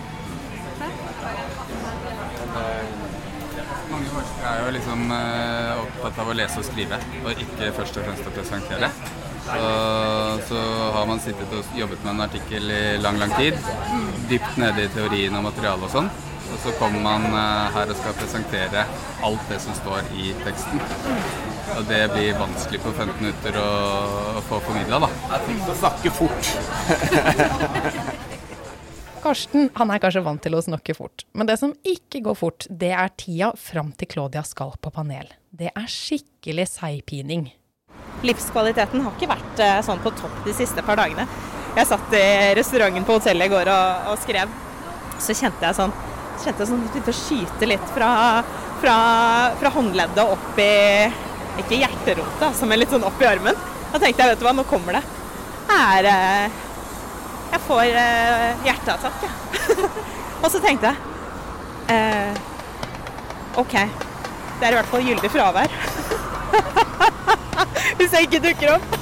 Mange 3.89 4.11
forskere 4.13 4.51
er 4.51 4.61
jo 4.65 4.75
liksom 4.75 5.09
uh, 5.11 5.81
opptatt 5.83 6.21
av 6.23 6.31
å 6.31 6.37
lese 6.37 6.61
og 6.61 6.67
skrive, 6.67 6.99
og 7.23 7.43
ikke 7.45 7.73
først 7.79 7.99
og 7.99 8.07
fremst 8.07 8.29
å 8.29 8.35
presentere. 8.35 8.91
Så, 9.49 9.69
så, 10.49 10.63
har 10.93 11.05
man 11.09 11.21
sittet 11.23 11.53
og 11.57 11.77
jobbet 11.77 12.03
med 12.05 12.11
en 12.13 12.25
artikkel 12.27 12.69
i 12.69 12.81
lang, 13.01 13.17
lang 13.17 13.31
tid, 13.33 13.57
dypt 14.29 14.59
nede 14.61 14.85
i 14.85 14.91
teorien 14.93 15.37
og 15.39 15.47
materialet 15.47 15.87
og 15.87 15.95
sånn. 15.95 16.11
Og 16.49 16.57
så 16.63 16.73
kommer 16.79 17.01
man 17.01 17.25
eh, 17.29 17.67
her 17.75 17.91
og 17.93 17.97
skal 17.99 18.15
presentere 18.17 18.85
alt 19.25 19.51
det 19.51 19.59
som 19.61 19.75
står 19.77 20.09
i 20.17 20.31
teksten. 20.45 20.81
Og 21.77 21.85
det 21.89 22.01
blir 22.13 22.39
vanskelig 22.39 22.81
på 22.85 22.93
15 22.95 23.13
minutter 23.21 23.59
å 23.61 24.41
få 24.49 24.61
formidla, 24.65 25.03
da. 25.05 25.13
Jeg 25.35 25.47
tenkte 25.51 25.75
å 25.75 25.79
snakke 25.83 26.17
fort. 26.21 26.51
Karsten 29.29 29.67
han 29.75 29.91
er 29.93 29.99
kanskje 30.01 30.23
vant 30.25 30.41
til 30.41 30.55
å 30.57 30.59
snakke 30.65 30.95
fort, 30.97 31.21
men 31.37 31.45
det 31.45 31.59
som 31.61 31.75
ikke 31.85 32.23
går 32.25 32.37
fort, 32.39 32.65
det 32.65 32.89
er 32.97 33.11
tida 33.13 33.51
fram 33.61 33.91
til 33.93 34.09
Claudia 34.09 34.41
skal 34.41 34.71
på 34.81 34.89
panel. 34.89 35.27
Det 35.53 35.67
er 35.69 35.85
skikkelig 35.85 36.63
seigpining. 36.71 37.43
Livskvaliteten 38.25 39.03
har 39.05 39.13
ikke 39.13 39.29
vært 39.29 39.59
eh, 39.61 39.75
sånn 39.85 40.01
på 40.01 40.15
topp 40.17 40.39
de 40.47 40.55
siste 40.57 40.81
par 40.87 40.97
dagene. 40.97 41.27
Jeg 41.77 41.89
satt 41.91 42.15
i 42.17 42.23
restauranten 42.57 43.05
på 43.05 43.19
hotellet 43.19 43.45
i 43.45 43.53
går 43.53 43.69
og, 43.69 44.07
og 44.09 44.23
skrev. 44.23 44.55
Så 45.21 45.35
kjente 45.37 45.67
jeg 45.67 45.77
sånn 45.77 45.93
så 45.93 46.47
kjente 46.47 46.63
jeg 46.63 46.71
sånn 46.71 46.81
begynte 46.87 47.13
å 47.13 47.19
skyte 47.19 47.69
litt 47.69 47.93
fra, 47.93 48.09
fra, 48.81 48.95
fra 49.59 49.71
håndleddet 49.75 50.23
og 50.23 50.37
opp 50.39 50.63
i 50.63 50.71
Ikke 51.59 51.77
hjerterota, 51.83 52.49
altså, 52.49 52.65
men 52.65 52.81
litt 52.81 52.89
sånn 52.95 53.05
opp 53.05 53.21
i 53.21 53.29
armen. 53.29 53.61
Da 53.91 54.01
tenkte 54.01 54.23
jeg, 54.23 54.33
vet 54.33 54.41
du 54.41 54.47
hva, 54.47 54.55
nå 54.57 54.65
kommer 54.69 54.97
det. 54.97 55.03
Er, 55.75 56.09
eh, 56.09 56.59
jeg 57.49 57.61
får 57.65 57.97
eh, 58.01 58.63
hjerteattakk, 58.67 59.23
jeg. 59.25 59.33
og 60.43 60.51
så 60.53 60.61
tenkte 60.63 60.91
jeg 60.91 60.97
eh, 61.95 62.33
OK, 63.59 63.73
det 63.73 64.67
er 64.67 64.75
i 64.75 64.77
hvert 64.77 64.91
fall 64.91 65.05
gyldig 65.07 65.31
fravær. 65.33 65.73
Hvis 67.99 68.13
jeg 68.13 68.27
ikke 68.27 68.43
dukker 68.43 68.75
opp. 68.77 68.95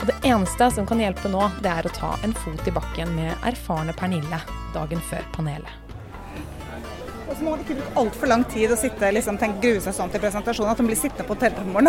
Og 0.00 0.06
det 0.08 0.16
eneste 0.24 0.70
som 0.72 0.86
kan 0.88 1.02
hjelpe 1.02 1.28
nå, 1.28 1.42
det 1.60 1.74
er 1.74 1.86
å 1.90 1.92
ta 1.92 2.14
en 2.24 2.32
fot 2.38 2.68
i 2.70 2.72
bakken 2.72 3.12
med 3.18 3.34
erfarne 3.50 3.92
Pernille 3.98 4.40
dagen 4.72 5.02
før 5.10 5.26
panelet. 5.34 5.74
Og 7.30 7.36
så 7.36 7.44
må 7.44 7.52
man 7.52 7.60
ikke 7.62 7.76
bruke 7.78 8.00
altfor 8.00 8.30
lang 8.30 8.42
tid 8.50 8.72
og 8.74 8.78
sitte, 8.80 9.12
liksom, 9.14 9.36
tenke, 9.38 9.60
grue 9.62 9.82
seg 9.84 9.94
sånn 9.94 10.10
til 10.10 10.22
presentasjonen 10.22 10.72
at 10.72 10.80
hun 10.82 10.88
blir 10.88 10.98
sittende 10.98 11.28
på 11.28 11.36
hotellrommet 11.36 11.78
og 11.78 11.84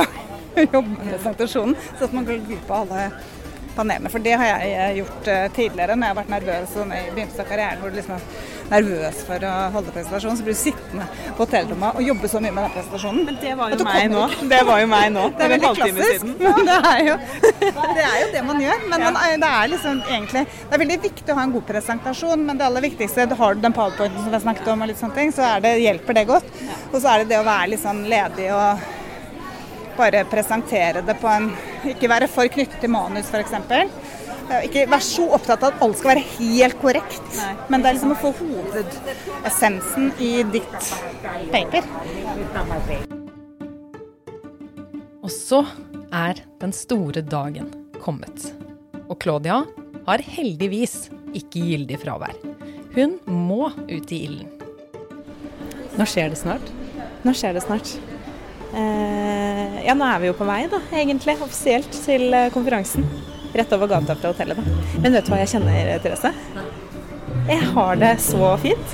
jobbe 0.75 0.87
med 0.89 1.13
presentasjonen, 1.13 1.77
så 1.97 2.07
at 2.07 2.17
man 2.17 2.27
går 2.27 2.43
glipp 2.47 2.71
av 2.71 2.85
alle 2.85 3.11
panelene. 3.75 4.09
For 4.11 4.23
det 4.23 4.37
har 4.39 4.49
jeg 4.49 4.71
eh, 4.75 4.95
gjort 4.99 5.29
eh, 5.31 5.45
tidligere 5.55 5.95
når 5.95 6.07
jeg 6.07 6.13
har 6.13 6.19
vært 6.21 6.33
nervøs 6.33 6.73
og 6.81 6.95
i 6.95 7.03
begynnelsen 7.11 7.43
av 7.43 7.51
karrieren 7.51 7.81
hvor 7.81 7.93
du 7.93 7.99
liksom 7.99 8.17
er 8.17 8.25
nervøs 8.71 9.21
for 9.27 9.45
å 9.47 9.53
holde 9.75 9.93
presentasjon, 9.95 10.37
så 10.39 10.45
blir 10.45 10.55
du 10.55 10.59
sittende 10.59 11.07
på 11.35 11.43
hotellrommet 11.43 11.99
og 11.99 12.05
jobbe 12.07 12.29
så 12.31 12.41
mye 12.43 12.55
med 12.55 12.65
den 12.67 12.75
presentasjonen. 12.75 13.25
Men 13.27 13.39
det 13.41 13.55
var 13.59 13.73
jo 13.73 13.87
meg 13.87 14.07
nå. 14.13 14.21
Det 14.53 14.61
var 14.69 14.83
jo 14.83 14.91
meg 14.91 15.09
nå. 15.15 15.25
Det 15.35 15.47
er 15.47 15.53
veldig 15.55 15.73
klassisk. 15.79 16.25
siden. 16.25 16.69
Det 16.71 16.77
er 16.91 17.01
jo 17.07 17.17
det, 17.97 18.05
er 18.05 18.17
jo 18.23 18.29
det 18.35 18.45
man 18.47 18.63
gjør. 18.63 18.87
Men 18.93 19.05
man, 19.07 19.19
det 19.43 19.51
er 19.51 19.73
liksom 19.75 20.01
egentlig 20.05 20.45
Det 20.47 20.77
er 20.77 20.83
veldig 20.85 20.99
viktig 21.07 21.33
å 21.33 21.39
ha 21.39 21.47
en 21.47 21.55
god 21.57 21.67
presentasjon, 21.73 22.47
men 22.47 22.59
det 22.59 22.67
aller 22.67 22.87
viktigste 22.87 23.27
Har 23.41 23.55
du 23.55 23.63
den 23.63 23.75
powerpointen 23.75 24.19
som 24.19 24.31
vi 24.31 24.37
har 24.37 24.45
snakket 24.45 24.71
om, 24.73 24.83
og 24.83 24.91
litt 24.91 25.01
sånne 25.01 25.17
ting, 25.19 25.35
så 25.35 25.53
det, 25.63 25.75
hjelper 25.83 26.17
det 26.17 26.25
godt. 26.29 26.57
Og 26.91 26.97
så 26.99 27.13
er 27.13 27.23
det 27.23 27.31
det 27.33 27.41
å 27.41 27.47
være 27.47 27.73
litt 27.73 27.83
sånn 27.83 28.03
ledig 28.11 28.49
og 28.55 28.89
bare 30.01 30.25
presentere 30.29 31.03
det 31.05 31.15
på 31.21 31.29
en 31.31 31.51
Ikke 31.93 32.09
være 32.11 32.27
for 32.29 32.49
knyttet 32.51 32.81
til 32.81 32.91
manus, 32.93 33.29
f.eks. 33.31 33.55
Ikke 34.67 34.83
være 34.89 35.05
så 35.05 35.27
opptatt 35.37 35.63
av 35.63 35.71
at 35.71 35.83
alt 35.85 35.97
skal 35.99 36.11
være 36.11 36.25
helt 36.35 36.77
korrekt, 36.81 37.37
men 37.71 37.81
det 37.81 37.87
er 37.87 37.95
liksom 37.95 38.11
å 38.13 38.19
få 38.19 38.33
hovedessensen 38.41 40.11
i 40.19 40.31
ditt 40.51 40.89
paper. 41.53 41.87
Og 45.21 45.31
så 45.31 45.63
er 46.11 46.43
den 46.59 46.75
store 46.75 47.23
dagen 47.23 47.71
kommet. 48.03 48.51
Og 49.07 49.15
Claudia 49.23 49.61
har 50.09 50.25
heldigvis 50.35 51.05
ikke 51.37 51.63
gyldig 51.71 52.01
fravær. 52.03 52.35
Hun 52.97 53.19
må 53.25 53.71
ut 53.87 54.11
i 54.11 54.23
ilden. 54.27 54.51
Nå 55.95 56.07
skjer 56.07 56.33
det 56.33 56.39
snart. 56.43 56.73
Nå 57.23 57.31
skjer 57.37 57.55
det 57.55 57.63
snart. 57.63 57.95
Eh, 58.71 59.81
ja, 59.85 59.95
nå 59.97 60.07
er 60.07 60.21
vi 60.23 60.29
jo 60.29 60.37
på 60.37 60.47
vei, 60.47 60.63
da, 60.71 60.79
egentlig, 60.95 61.35
offisielt 61.43 61.91
til 62.05 62.31
eh, 62.33 62.49
konferansen. 62.53 63.07
Rett 63.51 63.73
over 63.75 63.89
gata 63.91 64.15
fra 64.15 64.31
hotellet, 64.31 64.59
da. 64.59 64.97
Men 65.03 65.17
vet 65.17 65.27
du 65.27 65.33
hva 65.33 65.41
jeg 65.41 65.51
kjenner, 65.57 65.97
Therese? 66.03 66.31
Jeg 67.49 67.71
har 67.73 67.97
det 67.99 68.13
så 68.23 68.53
fint. 68.61 68.93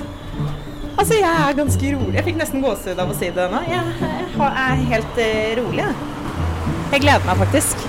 Altså, 0.98 1.14
jeg 1.14 1.30
er 1.30 1.58
ganske 1.60 1.90
rolig. 1.94 2.16
Jeg 2.18 2.26
fikk 2.26 2.38
nesten 2.40 2.64
gåsehud 2.64 3.02
av 3.04 3.12
å 3.14 3.18
si 3.18 3.30
det 3.34 3.44
nå. 3.52 3.60
Jeg, 3.70 4.14
er 4.48 4.86
helt 4.90 5.20
eh, 5.22 5.52
rolig, 5.60 5.84
jeg. 5.84 6.14
Jeg 6.96 7.04
gleder 7.04 7.28
meg 7.28 7.42
faktisk. 7.44 7.84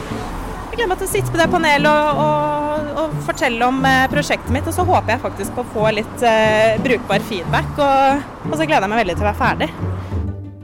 Jeg 0.68 0.75
gleder 0.75 0.90
meg 0.90 1.00
til 1.00 1.09
å 1.09 1.12
sitte 1.14 1.33
på 1.33 1.40
det 1.40 1.49
panelet 1.50 1.88
og, 1.88 2.21
og, 2.21 2.90
og 3.00 3.14
fortelle 3.30 3.64
om 3.64 3.80
eh, 3.88 4.04
prosjektet 4.12 4.52
mitt. 4.52 4.68
Og 4.68 4.76
så 4.76 4.85
håper 4.85 5.14
jeg 5.14 5.25
faktisk 5.25 5.57
på 5.57 5.64
å 5.64 5.73
få 5.73 5.87
litt 5.97 6.26
uh, 6.26 6.76
brukbar 6.85 7.25
feedback. 7.30 7.73
Og, 7.80 8.28
og 8.50 8.59
så 8.59 8.68
gleder 8.68 8.85
jeg 8.85 8.92
meg 8.92 9.02
veldig 9.07 9.16
til 9.16 9.25
å 9.25 9.30
være 9.30 9.40
ferdig. 9.40 9.71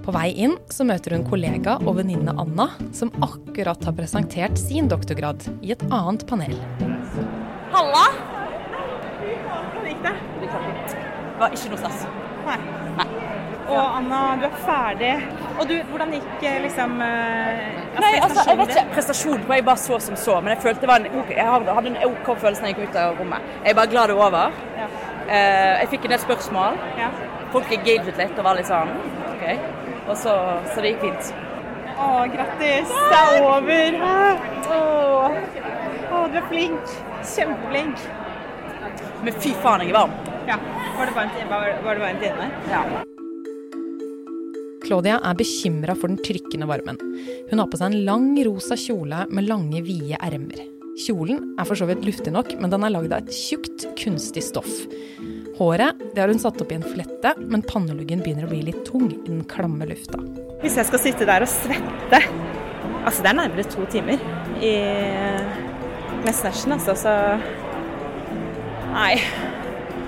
På 0.05 0.13
vei 0.13 0.35
inn 0.45 0.59
så 0.69 0.85
møter 0.85 1.15
hun 1.17 1.23
kollega 1.25 1.79
og 1.81 1.95
venninne 1.97 2.35
Anna, 2.37 2.67
som 2.93 3.09
akkurat 3.25 3.87
har 3.89 3.95
presentert 3.97 4.59
sin 4.61 4.91
doktorgrad 4.91 5.47
i 5.65 5.71
et 5.73 5.85
annet 5.89 6.27
panel. 6.29 6.53
Halla! 7.73 8.03
Hvordan 9.23 9.87
gikk 9.89 10.03
det? 10.05 10.13
Det 10.43 10.51
var 11.41 11.55
ikke 11.57 11.71
noe 11.73 11.81
stress. 11.81 12.03
Nei. 12.45 12.59
Og 13.65 13.81
Anna, 13.81 14.19
du 14.43 14.45
er 14.45 14.59
ferdig. 14.67 15.13
Og 15.55 15.71
du, 15.71 15.73
hvordan 15.89 16.13
gikk 16.19 16.45
eh, 16.51 16.59
liksom 16.67 16.99
eh, 17.01 17.63
Nei, 18.05 18.11
altså, 18.19 18.45
jeg 18.51 18.59
vet 18.61 18.75
ikke. 18.75 18.85
Prestasjonen 18.93 19.47
var 19.49 19.61
jeg 19.61 19.67
bare 19.71 19.83
så 19.87 20.01
som 20.05 20.19
så, 20.21 20.35
men 20.45 20.53
jeg 20.53 20.61
følte 20.67 20.85
det 20.85 20.91
var 20.91 21.01
en 21.01 21.17
ok, 21.23 21.33
jeg 21.33 21.49
hadde 21.49 21.95
en 21.95 21.97
OK 22.11 22.29
følelse 22.43 22.61
når 22.61 22.71
jeg 22.71 22.77
gikk 22.77 22.93
ut 22.93 23.01
av 23.07 23.17
rommet. 23.23 23.49
Jeg 23.63 23.73
er 23.73 23.81
bare 23.81 23.93
glad 23.95 24.13
det 24.13 24.19
er 24.19 24.27
over. 24.27 24.61
Ja. 24.83 24.91
jeg 25.81 25.89
fikk 25.95 26.05
en 26.05 26.15
del 26.19 26.23
spørsmål. 26.27 26.79
Folk 27.57 27.73
engaget 27.79 28.21
litt 28.21 28.37
og 28.37 28.51
var 28.51 28.61
litt 28.61 28.69
sånn 28.69 28.93
OK. 29.33 29.49
Og 30.05 30.17
så, 30.21 30.35
så 30.73 30.83
det 30.85 30.95
gikk 30.95 31.07
fint. 31.07 31.33
Å, 31.95 32.09
grattis! 32.33 32.91
Det 32.91 33.21
er 33.21 33.47
over! 33.47 33.97
Å, 34.75 34.79
å, 36.11 36.21
du 36.29 36.39
er 36.41 36.47
flink. 36.51 36.95
Kjempeflink. 37.35 38.05
Men 39.25 39.41
fy 39.41 39.55
faen, 39.63 39.87
jeg 39.87 39.95
er 39.95 39.99
varm. 40.03 40.15
Ja. 40.51 40.59
Var 40.99 41.09
det 41.09 41.17
varmt, 41.17 41.41
var, 41.51 41.71
var 41.87 41.97
det 41.97 42.05
varmt 42.05 42.29
inne? 42.29 42.51
Ja. 42.71 42.85
Claudia 44.85 45.17
er 45.25 45.39
bekymra 45.39 45.97
for 45.97 46.13
den 46.13 46.21
trykkende 46.21 46.69
varmen. 46.69 47.01
Hun 47.49 47.63
har 47.63 47.71
på 47.73 47.81
seg 47.81 47.95
en 47.95 48.05
lang, 48.05 48.29
rosa 48.45 48.77
kjole 48.77 49.25
med 49.33 49.49
lange, 49.49 49.81
vide 49.87 50.21
ermer. 50.21 50.61
Kjolen 51.01 51.55
er 51.59 51.67
for 51.67 51.79
så 51.79 51.89
vidt 51.89 52.05
luftig 52.07 52.35
nok, 52.35 52.53
men 52.61 52.71
den 52.71 52.85
er 52.85 52.93
lagd 52.93 53.15
av 53.17 53.25
et 53.25 53.35
tjukt, 53.35 53.89
kunstig 53.99 54.45
stoff. 54.47 54.85
Håret 55.59 56.01
det 56.15 56.23
har 56.23 56.31
hun 56.33 56.41
satt 56.43 56.61
opp 56.63 56.73
i 56.73 56.79
en 56.79 56.87
flette, 56.87 57.35
men 57.39 57.63
panneluggen 57.63 58.23
begynner 58.25 58.49
å 58.49 58.51
bli 58.51 58.63
litt 58.67 58.83
tung 58.87 59.07
i 59.13 59.19
den 59.27 59.45
klamme 59.51 59.87
lufta. 59.87 60.19
Hvis 60.65 60.79
jeg 60.81 60.89
skal 60.89 61.03
sitte 61.03 61.29
der 61.29 61.45
og 61.45 61.51
svette 61.51 62.23
Altså, 63.05 63.21
det 63.21 63.29
er 63.29 63.37
nærmere 63.37 63.67
to 63.69 63.85
timer 63.93 64.21
i, 64.65 64.71
med 66.25 66.33
snatchen, 66.33 66.73
altså, 66.73 66.95
så 66.97 67.13
Nei. 68.95 69.19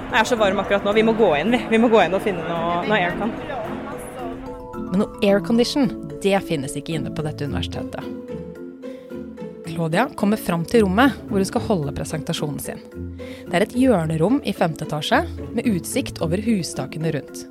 Jeg 0.06 0.20
er 0.20 0.28
så 0.30 0.38
varm 0.38 0.62
akkurat 0.62 0.86
nå. 0.86 0.94
Vi 0.96 1.04
må 1.04 1.12
gå 1.18 1.28
inn, 1.36 1.50
vi. 1.52 1.58
Vi 1.74 1.80
må 1.82 1.90
gå 1.92 2.00
inn 2.04 2.14
og 2.16 2.22
finne 2.24 2.44
noe, 2.46 2.78
noe 2.86 3.00
aircon. 3.02 3.34
Men 4.86 5.02
noe 5.02 5.18
aircondition, 5.26 5.90
det 6.22 6.38
finnes 6.46 6.78
ikke 6.78 6.94
inne 6.96 7.12
på 7.12 7.26
dette 7.26 7.50
universitetet. 7.50 8.25
Claudia 9.76 10.06
kommer 10.16 10.40
fram 10.40 10.62
til 10.64 10.86
rommet 10.86 11.18
hvor 11.28 11.36
hun 11.36 11.46
skal 11.48 11.64
holde 11.66 11.92
presentasjonen 11.98 12.60
sin. 12.64 12.78
Det 13.18 13.58
er 13.58 13.64
et 13.66 13.74
hjørnerom 13.76 14.38
i 14.48 14.54
femte 14.56 14.86
etasje 14.86 15.18
med 15.52 15.68
utsikt 15.68 16.22
over 16.24 16.40
hustakene 16.46 17.12
rundt. 17.12 17.42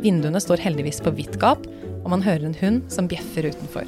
Vinduene 0.00 0.40
står 0.40 0.62
heldigvis 0.64 1.02
på 1.04 1.12
vidt 1.18 1.36
gap, 1.42 1.66
og 2.00 2.08
man 2.14 2.24
hører 2.24 2.48
en 2.48 2.56
hund 2.62 2.88
som 2.92 3.10
bjeffer 3.10 3.50
utenfor. 3.52 3.84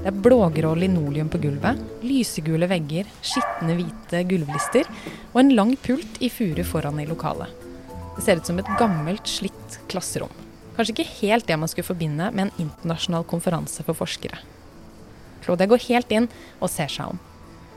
Det 0.00 0.12
er 0.12 0.20
blågrå 0.26 0.74
linoleum 0.76 1.32
på 1.32 1.40
gulvet, 1.40 1.80
lysegule 2.04 2.68
vegger, 2.68 3.08
skitne 3.24 3.80
hvite 3.80 4.22
gulvlister 4.28 4.92
og 5.32 5.40
en 5.40 5.56
lang 5.56 5.74
pult 5.80 6.20
i 6.20 6.28
furu 6.32 6.62
foran 6.68 7.00
i 7.00 7.08
lokalet. 7.08 7.48
Det 8.18 8.28
ser 8.28 8.44
ut 8.44 8.52
som 8.52 8.60
et 8.60 8.72
gammelt, 8.76 9.24
slitt 9.24 9.80
klasserom. 9.88 10.32
Kanskje 10.76 10.98
ikke 10.98 11.12
helt 11.24 11.48
det 11.48 11.60
man 11.64 11.72
skulle 11.72 11.88
forbinde 11.94 12.28
med 12.36 12.50
en 12.50 12.66
internasjonal 12.68 13.24
konferanse 13.28 13.88
for 13.88 13.96
forskere. 13.96 14.36
Claudia 15.44 15.66
går 15.70 15.80
helt 15.88 16.10
inn 16.12 16.28
og 16.60 16.70
ser 16.72 16.90
seg 16.92 17.06
om. 17.14 17.18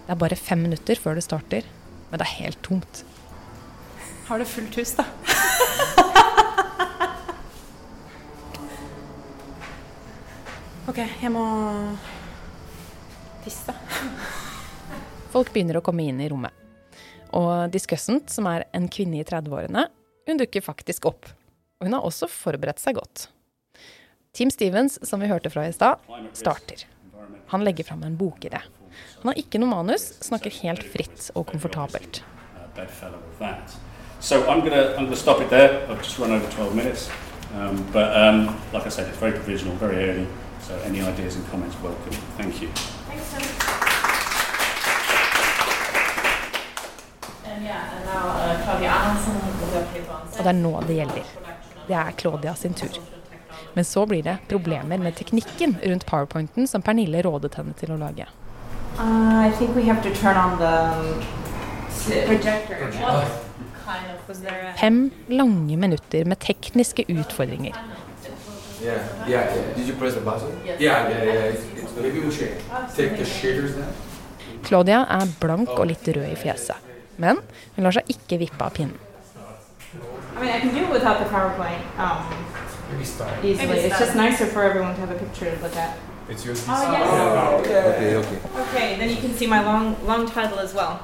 Det 0.03 0.12
er 0.13 0.20
bare 0.20 0.36
fem 0.39 0.62
minutter 0.65 0.96
før 1.00 1.15
det 1.17 1.24
starter, 1.25 1.63
men 2.10 2.20
det 2.20 2.25
er 2.27 2.38
helt 2.43 2.60
tomt. 2.65 2.93
Har 4.27 4.38
du 4.39 4.46
fullt 4.48 4.75
hus, 4.79 4.91
da? 5.00 5.03
OK, 10.91 11.00
jeg 11.00 11.32
må 11.32 11.43
tisse. 13.46 13.74
Folk 15.34 15.50
begynner 15.55 15.79
å 15.79 15.86
komme 15.86 16.03
inn 16.05 16.20
i 16.22 16.29
rommet. 16.32 16.53
Og 17.34 17.72
Discussant, 17.74 18.29
som 18.29 18.46
er 18.51 18.67
en 18.77 18.88
kvinne 18.91 19.17
i 19.22 19.25
30-årene, 19.25 19.88
hun 20.27 20.39
dukker 20.39 20.62
faktisk 20.63 21.08
opp. 21.10 21.25
Og 21.79 21.88
hun 21.88 21.96
har 21.98 22.05
også 22.05 22.27
forberedt 22.32 22.79
seg 22.84 22.96
godt. 23.00 23.27
Team 24.34 24.50
Stevens, 24.53 25.00
som 25.05 25.22
vi 25.22 25.29
hørte 25.32 25.50
fra 25.53 25.65
i 25.67 25.74
stad, 25.75 25.98
starter. 26.38 26.86
Han 27.53 27.63
legger 27.63 27.84
fram 27.84 28.03
en 28.03 28.18
bokidé. 28.18 28.62
Han 29.22 29.32
har 29.32 29.39
ikke 29.39 29.60
noe 29.62 29.70
manus, 29.70 30.10
snakker 30.25 30.53
helt 30.62 30.84
fritt 30.84 31.32
og 31.34 31.48
komfortabelt. 31.50 32.24
bedfellow 32.75 33.18
of 33.18 33.39
that. 33.39 33.75
So 34.20 34.50
I'm 34.50 34.60
going 34.60 34.74
I'm 34.74 35.06
going 35.06 35.15
stop 35.15 35.42
it 35.42 35.50
there. 35.50 35.86
I've 35.89 36.01
just 36.01 36.18
run 36.20 36.32
over 36.32 36.50
12 36.51 36.75
minutes, 36.75 37.10
um, 37.56 37.86
but 37.92 38.15
um, 38.15 38.58
like 38.72 38.86
I 38.86 38.89
said, 38.89 39.08
it's 39.08 39.18
very 39.18 39.34
provisional, 39.34 39.75
very 39.75 40.10
early. 40.10 40.27
So 40.62 40.75
any 40.86 41.01
ideas 41.01 41.36
and 41.36 41.46
comments 41.50 41.75
welcome. 41.82 42.13
Thank 42.38 42.62
you. 42.62 42.70
Og 50.34 50.44
det 50.44 50.48
er 50.48 50.58
nå 50.58 50.82
det 50.88 50.96
gjelder. 50.96 51.34
Det 51.88 51.96
er 51.96 52.12
Claudia 52.18 52.56
sin 52.56 52.74
tur. 52.74 53.12
Men 53.74 53.86
så 53.86 54.06
blir 54.06 54.24
det 54.24 54.38
problemer 54.48 54.98
med 54.98 55.15
teknikken 55.15 55.75
rundt 55.84 56.06
powerpointen 56.06 56.68
som 56.68 56.82
Pernille 56.82 57.22
rådet 57.25 57.56
henne 57.58 57.74
til 57.80 57.94
å 57.94 57.98
lage. 57.98 58.27
Uh, 59.00 59.48
I 59.48 59.51
think 59.58 59.75
we 59.75 59.84
have 59.84 60.03
to 60.03 60.13
turn 60.13 60.38
on 60.38 60.58
the 60.60 60.94
projector. 62.27 62.77
What 63.01 63.27
kind 63.86 64.12
of 64.13 64.27
was 64.30 64.42
there 64.42 64.70
a 64.70 64.74
Fem 64.77 65.10
lange 65.27 65.77
minutter 65.77 66.25
med 66.25 66.39
tekniske 66.39 67.03
utfordringer. 67.08 67.74
Yeah, 68.84 69.00
yeah, 69.27 69.56
yeah. 69.56 69.75
Did 69.75 69.88
you 69.88 69.96
press 69.96 70.13
the 70.13 70.22
button? 70.22 70.51
Yeah, 70.65 70.82
yeah, 70.82 71.24
yeah. 71.24 71.53
It's, 71.53 71.63
it's 71.75 71.96
maybe 71.96 72.20
we 72.20 72.32
should 72.32 72.51
take 72.96 73.18
the 73.18 73.25
shaders 73.25 73.75
down. 73.75 73.94
Claudia 74.63 75.06
er 75.10 75.27
blank 75.39 75.70
og 75.70 75.88
litt 75.88 76.08
rød 76.08 76.30
i 76.30 76.36
fjeset. 76.39 76.75
Men 77.18 77.39
hun 77.75 77.84
lar 77.86 77.96
seg 77.96 78.03
ikke 78.12 78.38
vippe 78.42 78.63
av 78.63 78.72
pinnen. 78.75 79.00
I 80.36 80.39
mean, 80.42 80.50
I 80.50 80.62
can 83.00 83.07
do 83.07 83.12
it 83.12 83.17
without 83.17 83.39
the 83.39 83.43
PowerPoint 83.43 83.43
Maybe 83.43 83.43
start. 83.43 83.45
easily. 83.45 83.67
Maybe 83.67 83.79
It's 83.79 84.00
just 84.00 84.15
nicer 84.15 84.45
for 84.45 84.63
everyone 84.63 84.95
to 84.95 85.01
have 85.01 85.12
a 85.12 85.15
picture 85.15 85.55
to 85.55 85.62
look 85.62 85.75
at. 85.75 85.97
It's 86.29 86.45
yours. 86.45 86.65
Oh, 86.67 86.91
yes. 86.91 87.65
Okay, 87.65 88.15
okay. 88.15 88.39
Okay, 88.62 88.97
then 88.97 89.09
you 89.09 89.17
can 89.17 89.33
see 89.33 89.47
my 89.47 89.63
long, 89.63 90.05
long 90.05 90.25
title 90.25 90.59
as 90.59 90.73
well. 90.73 91.00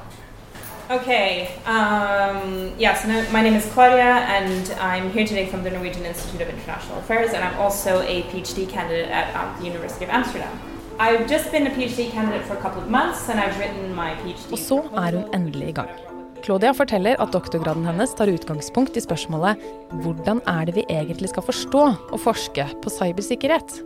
Okay, 0.90 1.46
um, 1.66 2.72
yes, 2.76 3.06
no, 3.06 3.24
my 3.30 3.42
name 3.42 3.54
is 3.54 3.64
Claudia, 3.66 4.26
and 4.26 4.72
I'm 4.80 5.10
here 5.12 5.24
today 5.24 5.46
from 5.46 5.62
the 5.62 5.70
Norwegian 5.70 6.04
Institute 6.04 6.40
of 6.40 6.48
International 6.48 6.98
Affairs, 6.98 7.32
and 7.32 7.44
I'm 7.44 7.54
also 7.60 8.00
a 8.00 8.22
PhD 8.22 8.68
candidate 8.68 9.08
at 9.08 9.36
um, 9.36 9.56
the 9.60 9.66
University 9.66 10.04
of 10.04 10.10
Amsterdam. 10.10 10.58
I've 10.98 11.28
just 11.28 11.52
been 11.52 11.68
a 11.68 11.70
PhD 11.70 12.10
candidate 12.10 12.44
for 12.44 12.54
a 12.54 12.60
couple 12.60 12.82
of 12.82 12.90
months, 12.90 13.28
and 13.28 13.38
I've 13.38 13.58
written 13.58 13.94
my 13.94 14.14
PhD. 14.14 14.52
Og 14.52 14.58
så 14.58 14.82
er 14.94 15.10
hun 15.12 15.24
endelig 15.34 15.68
i 15.68 15.72
gang. 15.72 16.09
Claudia 16.40 16.72
forteller 16.72 17.20
at 17.20 17.32
doktorgraden 17.34 17.84
hennes 17.84 18.14
tar 18.16 18.30
utgangspunkt 18.32 18.96
i 18.96 19.02
spørsmålet 19.04 19.60
hvordan 20.00 20.40
er 20.48 20.68
det 20.68 20.78
vi 20.78 20.86
egentlig 20.88 21.28
skal 21.32 21.44
forstå 21.44 21.84
og 22.10 22.18
forske 22.22 22.64
på 22.80 22.92
cybersikkerhet? 22.94 23.80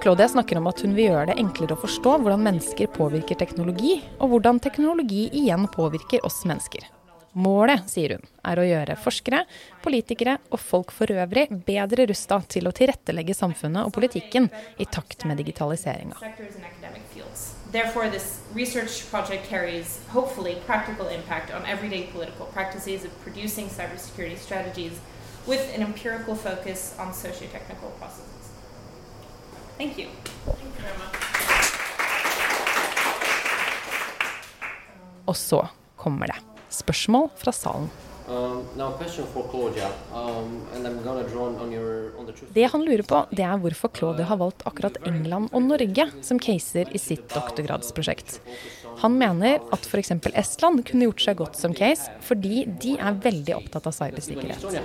Claudia 0.00 0.28
snakker 0.28 0.60
om 0.60 0.68
at 0.70 0.80
hun 0.84 0.94
vil 0.96 1.10
gjøre 1.10 1.30
det 1.30 1.40
enklere 1.40 1.76
å 1.76 1.80
forstå 1.80 2.18
hvordan 2.20 2.44
mennesker 2.44 2.88
påvirker 2.94 3.36
teknologi, 3.40 3.98
og 4.20 4.32
hvordan 4.32 4.60
teknologi 4.60 5.26
igjen 5.36 5.68
påvirker 5.72 6.24
oss 6.24 6.42
mennesker. 6.48 6.86
Målet, 7.32 7.84
sier 7.86 8.16
hun, 8.16 8.24
er 8.42 8.58
å 8.58 8.64
gjøre 8.66 8.96
forskere, 8.98 9.44
politikere 9.84 10.38
og 10.50 10.58
folk 10.58 10.90
for 10.90 11.12
øvrig 11.14 11.44
bedre 11.66 12.08
rusta 12.10 12.40
til 12.50 12.66
å 12.66 12.72
tilrettelegge 12.74 13.36
samfunnet 13.38 13.86
og 13.86 13.94
politikken 13.94 14.48
i 14.82 14.86
takt 14.90 15.22
med 15.30 15.38
digitaliseringa. 15.38 16.18
sectors 16.18 16.56
and 16.56 16.64
academic 16.64 17.02
fields. 17.14 17.54
Therefore, 17.70 18.10
this 18.10 18.40
research 18.52 19.08
project 19.10 19.46
carries 19.48 20.00
hopefully 20.08 20.56
practical 20.66 21.06
impact 21.06 21.54
on 21.54 21.64
everyday 21.66 22.08
political 22.12 22.46
practices 22.46 23.04
of 23.04 23.10
producing 23.22 23.68
cybersecurity 23.68 24.36
strategies 24.36 24.98
with 25.46 25.72
an 25.76 25.82
empirical 25.82 26.34
focus 26.34 26.96
on 26.98 27.14
socio-technical 27.14 27.90
processes. 28.00 28.50
Thank 29.78 29.98
you. 29.98 30.08
Og 35.24 35.36
så 35.36 35.68
kommer 35.96 36.26
det. 36.26 36.49
Spørsmål 36.70 37.28
fra 37.40 37.52
salen. 37.54 37.90
Um, 38.30 38.66
um. 40.14 40.98
Det 42.54 42.64
han 42.72 42.84
lurer 42.86 43.02
på, 43.02 43.26
det 43.34 43.42
er 43.42 43.56
hvorfor 43.58 43.90
Claudia 43.90 44.26
har 44.28 44.38
valgt 44.38 44.62
akkurat 44.70 45.00
England 45.02 45.48
og 45.50 45.64
Norge 45.66 46.06
som 46.22 46.38
caser 46.38 46.92
i 46.94 47.00
sitt 47.02 47.26
doktorgradsprosjekt. 47.34 48.38
Han 49.02 49.18
mener 49.18 49.58
at 49.74 49.82
f.eks. 49.88 50.12
Estland 50.30 50.84
kunne 50.86 51.08
gjort 51.08 51.24
seg 51.24 51.40
godt 51.42 51.58
som 51.58 51.74
case, 51.74 52.06
fordi 52.22 52.66
de 52.70 52.94
er 53.02 53.18
veldig 53.18 53.56
opptatt 53.56 53.90
av 53.90 53.96
cybersikkerhet. 53.98 54.62
Uh, 54.62 54.78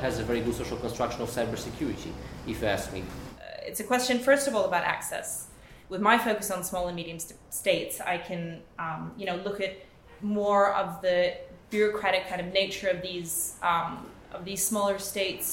it's 3.70 3.80
a 3.80 3.84
question, 3.84 4.20
first 4.20 4.48
of 4.48 4.56
all, 4.56 4.66
about 4.66 4.84
access. 4.84 5.50
With 5.90 6.02
my 6.02 6.18
focus 6.18 6.50
on 6.50 6.64
small 6.64 6.88
and 6.88 6.96
medium 6.96 7.20
states, 7.52 8.02
I 8.02 8.18
can, 8.18 8.62
um, 8.80 9.12
you 9.20 9.28
know, 9.28 9.36
look 9.36 9.62
at 9.62 9.86
more 10.22 10.74
of 10.74 11.02
the 11.04 11.36
bureaucratic 11.76 12.24
kind 12.32 12.42
of 12.44 12.48
nature 12.62 12.90
of 12.96 13.00
these 13.10 13.34
um, 13.72 13.92
of 14.36 14.42
these 14.50 14.62
smaller 14.72 14.98
states, 15.12 15.48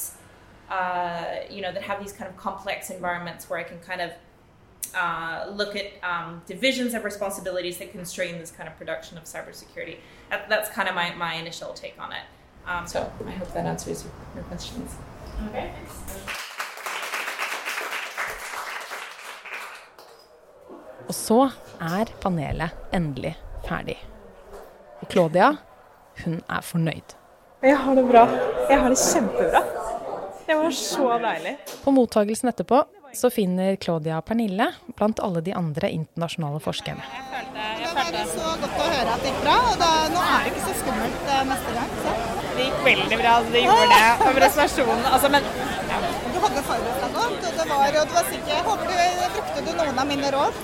uh, 0.69 1.25
you 1.55 1.61
know, 1.63 1.71
that 1.75 1.83
have 1.89 1.99
these 2.03 2.13
kind 2.19 2.29
of 2.31 2.35
complex 2.47 2.89
environments 2.97 3.41
where 3.49 3.59
I 3.63 3.65
can 3.71 3.79
kind 3.89 4.01
of 4.07 4.11
uh, 5.03 5.49
look 5.59 5.73
at 5.81 5.87
um, 6.11 6.29
divisions 6.53 6.91
of 6.93 7.01
responsibilities 7.11 7.75
that 7.79 7.89
constrain 7.91 8.33
this 8.43 8.51
kind 8.57 8.67
of 8.69 8.75
production 8.77 9.17
of 9.17 9.23
cybersecurity. 9.23 9.97
That, 10.29 10.49
that's 10.49 10.69
kind 10.77 10.87
of 10.89 10.95
my, 10.95 11.07
my 11.15 11.33
initial 11.43 11.73
take 11.73 11.97
on 12.05 12.11
it. 12.19 12.25
Um, 12.65 12.87
so 12.87 12.99
I 13.27 13.31
hope 13.31 13.51
that 13.53 13.65
answers 13.65 14.03
your, 14.03 14.13
your 14.35 14.43
questions. 14.51 14.89
Okay. 15.49 15.67
Og 21.07 21.15
så 21.15 21.49
er 21.81 22.05
panelet 22.21 22.71
endelig 22.91 23.35
ferdig. 23.67 23.97
Claudia, 25.09 25.57
hun 26.23 26.41
er 26.47 26.65
fornøyd. 26.65 27.15
Jeg 27.63 27.79
har 27.79 27.95
det 27.95 28.03
bra. 28.09 28.25
Jeg 28.69 28.79
har 28.81 28.91
det 28.91 28.99
kjempebra. 28.99 29.63
Det 30.43 30.55
var 30.59 30.75
så 30.75 31.07
deilig. 31.23 31.53
På 31.83 31.93
mottagelsen 31.95 32.51
etterpå 32.51 32.83
så 33.15 33.29
finner 33.31 33.75
Claudia 33.75 34.19
Pernille 34.25 34.71
blant 34.97 35.21
alle 35.23 35.41
de 35.45 35.53
andre 35.55 35.89
internasjonale 35.93 36.59
forskerne. 36.63 37.03
Det 37.53 37.91
var 37.95 38.27
så 38.29 38.53
godt 38.61 38.79
å 38.81 38.87
høre 38.89 39.13
at 39.13 39.23
det 39.23 39.31
gikk 39.31 39.43
bra, 39.45 39.57
og 39.69 39.77
da, 39.81 39.91
nå 40.11 40.23
er 40.23 40.45
det 40.45 40.53
ikke 40.53 40.65
så 40.65 40.73
skummelt 40.81 41.29
eh, 41.29 41.43
neste 41.49 41.75
gang. 41.77 41.93
Så. 42.03 42.15
Det 42.53 42.67
gikk 42.67 42.81
veldig 42.87 43.19
bra. 43.21 43.35
Det 43.53 43.63
gjorde 43.63 43.87
det. 43.93 44.01
Og 44.27 45.13
Altså, 45.13 45.29
men 45.33 45.47
hadde 46.63 46.71
forberedt 46.71 47.03
deg 47.03 47.15
godt, 47.19 47.47
og 47.49 47.59
det 47.59 47.69
var, 47.69 47.99
og 48.01 48.07
du 48.09 48.15
var 48.17 48.27
sikker. 48.31 48.53
Jeg 48.53 48.65
håper 48.67 48.91
du 48.91 48.93
brukte 49.33 49.63
du 49.65 49.71
noen 49.77 49.99
av 49.99 50.07
mine 50.07 50.31
råd. 50.33 50.59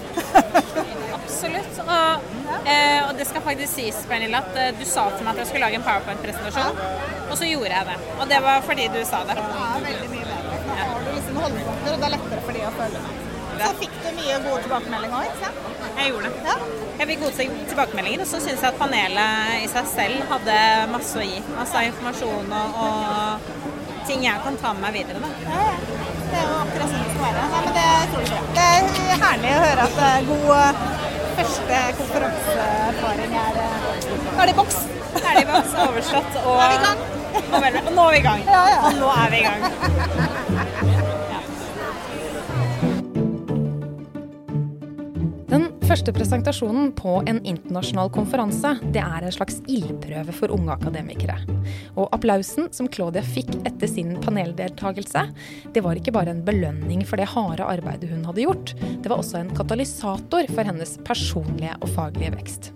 Absolutt. 1.20 1.80
Og, 1.86 2.28
eh, 2.74 3.00
og 3.06 3.14
det 3.20 3.28
skal 3.30 3.46
faktisk 3.46 3.74
sies, 3.76 4.02
Pernille, 4.10 4.42
at 4.42 4.60
eh, 4.60 4.74
du 4.78 4.86
sa 4.88 5.08
til 5.14 5.26
meg 5.26 5.36
at 5.36 5.44
jeg 5.44 5.52
skulle 5.52 5.66
lage 5.68 5.80
en 5.80 5.88
powerpoint-presentasjon, 5.88 6.84
og 7.30 7.36
så 7.38 7.50
gjorde 7.50 7.72
jeg 7.74 7.90
det. 7.92 7.98
Og 8.18 8.28
det 8.32 8.44
var 8.46 8.62
fordi 8.68 8.90
du 8.94 9.00
sa 9.08 9.24
det. 9.30 9.40
Ja, 9.40 9.72
veldig 9.88 10.12
mye 10.14 10.28
bedre. 10.30 10.60
Da 10.70 10.78
har 10.84 11.02
du 11.06 11.10
liksom 11.16 11.42
holdepunkter, 11.44 11.96
og 11.96 11.98
det 11.98 12.10
er 12.10 12.16
lettere 12.18 12.46
for 12.46 12.60
de 12.60 12.68
å 12.68 12.76
følge 12.80 13.04
med. 13.08 13.26
Så 13.60 13.72
fikk 13.76 13.96
du 14.00 14.12
mye 14.16 14.36
gode 14.46 14.60
tilbakemeldinger 14.64 15.16
òg? 15.20 15.40
Jeg 16.00 16.12
gjorde 16.14 16.30
det. 16.32 16.54
Jeg 17.00 17.08
fikk 17.10 17.24
gode 17.26 17.48
tilbakemeldinger, 17.72 18.22
og 18.24 18.30
så 18.30 18.40
syns 18.40 18.64
jeg 18.64 18.70
at 18.70 18.78
panelet 18.80 19.66
i 19.66 19.68
seg 19.72 19.90
selv 19.92 20.32
hadde 20.32 20.56
masse 20.94 21.20
å 21.20 21.26
gi. 21.26 21.42
Altså 21.60 21.84
informasjon 21.90 22.54
og, 22.56 22.80
og 22.86 23.50
ting 24.10 24.24
jeg 24.26 24.42
kan 24.44 24.56
ta 24.58 24.72
med 24.74 24.82
meg 24.88 24.96
videre. 24.98 25.20
Da. 25.22 25.30
Ja, 25.46 25.60
ja. 25.70 25.76
Det 26.30 26.38
er 26.40 26.46
jo 26.46 26.56
akkurat 26.64 26.90
sånn 26.94 27.04
det 27.04 27.12
skal 27.12 27.24
være. 27.26 27.44
Nei, 27.52 27.62
men 27.66 27.74
det 27.78 27.90
tror 28.14 28.24
jeg. 28.26 28.44
Det 28.58 28.66
er 28.70 29.22
herlig 29.24 29.52
å 29.52 29.62
høre 29.66 29.86
at 29.86 29.98
eh, 30.08 30.18
god 30.30 30.50
eh, 30.56 30.82
første 31.40 31.82
konferanseerfaring 32.00 33.38
er 33.44 33.60
eh, 33.66 33.78
ferdig 34.40 34.56
i 34.56 34.60
boks. 34.60 34.80
Ferdig 35.20 35.44
i 35.46 35.50
boks, 35.52 35.78
overstått. 35.86 36.40
Og, 36.44 36.50
Nå 36.50 36.62
er 36.66 36.70
vi 36.70 36.78
i 36.78 36.84
gang. 36.86 37.00
og 37.86 37.94
nå 37.96 38.04
er 38.08 38.14
vi 38.14 38.20
i 38.20 38.26
gang. 38.26 38.46
Ja, 38.50 38.64
ja. 38.74 38.80
Og 38.90 38.98
nå 38.98 39.14
er 39.14 39.34
vi 39.34 39.38
i 39.38 39.46
gang. 39.46 40.89
Første 45.90 46.12
presentasjonen 46.14 46.92
på 46.94 47.16
en 47.26 47.40
internasjonal 47.48 48.12
konferanse 48.14 48.76
det 48.94 49.02
er 49.02 49.24
en 49.26 49.34
slags 49.34 49.58
ildprøve 49.72 50.36
for 50.38 50.54
unge 50.54 50.76
akademikere. 50.76 51.40
Og 51.96 52.12
applausen 52.14 52.68
som 52.76 52.90
Claudia 52.94 53.24
fikk 53.26 53.50
etter 53.66 53.90
sin 53.90 54.14
paneldeltakelse, 54.22 55.24
det 55.74 55.84
var 55.86 55.98
ikke 55.98 56.14
bare 56.14 56.36
en 56.36 56.44
belønning 56.46 57.02
for 57.10 57.18
det 57.18 57.32
harde 57.34 57.66
arbeidet 57.66 58.12
hun 58.12 58.28
hadde 58.30 58.46
gjort, 58.46 58.76
det 58.78 59.10
var 59.10 59.18
også 59.18 59.42
en 59.42 59.56
katalysator 59.58 60.52
for 60.54 60.70
hennes 60.70 60.94
personlige 61.08 61.74
og 61.80 61.90
faglige 61.96 62.36
vekst. 62.38 62.72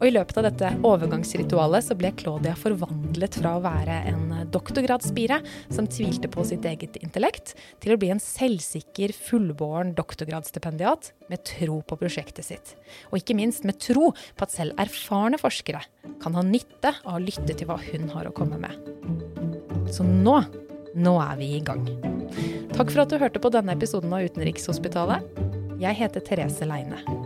Og 0.00 0.08
I 0.08 0.12
løpet 0.14 0.38
av 0.40 0.46
dette 0.48 0.70
overgangsritualet 0.86 1.86
så 1.86 1.96
ble 1.98 2.10
Claudia 2.18 2.54
forvandlet 2.58 3.38
fra 3.40 3.54
å 3.56 3.62
være 3.64 4.00
en 4.10 4.24
doktorgradsspire 4.54 5.40
som 5.72 5.88
tvilte 5.90 6.30
på 6.30 6.44
sitt 6.46 6.66
eget 6.68 6.98
intellekt, 7.02 7.54
til 7.82 7.94
å 7.94 7.98
bli 8.00 8.10
en 8.14 8.22
selvsikker, 8.22 9.14
fullbåren 9.14 9.94
doktorgradsstipendiat 9.98 11.12
med 11.30 11.44
tro 11.48 11.80
på 11.86 11.98
prosjektet 12.00 12.48
sitt. 12.48 12.74
Og 13.12 13.20
ikke 13.20 13.38
minst 13.38 13.66
med 13.68 13.80
tro 13.82 14.12
på 14.12 14.46
at 14.46 14.54
selv 14.54 14.78
erfarne 14.82 15.40
forskere 15.40 15.82
kan 16.22 16.36
ha 16.36 16.44
nytte 16.46 16.94
av 17.04 17.18
å 17.18 17.22
lytte 17.22 17.54
til 17.54 17.68
hva 17.70 17.78
hun 17.90 18.10
har 18.14 18.28
å 18.28 18.34
komme 18.34 18.60
med. 18.60 18.78
Så 19.92 20.06
nå, 20.06 20.38
nå 20.94 21.18
er 21.22 21.36
vi 21.40 21.54
i 21.58 21.64
gang. 21.64 21.86
Takk 22.74 22.90
for 22.90 23.04
at 23.04 23.12
du 23.12 23.20
hørte 23.20 23.42
på 23.42 23.52
denne 23.54 23.76
episoden 23.76 24.14
av 24.14 24.26
Utenrikshospitalet. 24.26 25.28
Jeg 25.82 26.00
heter 26.00 26.24
Therese 26.24 26.66
Leine. 26.66 27.23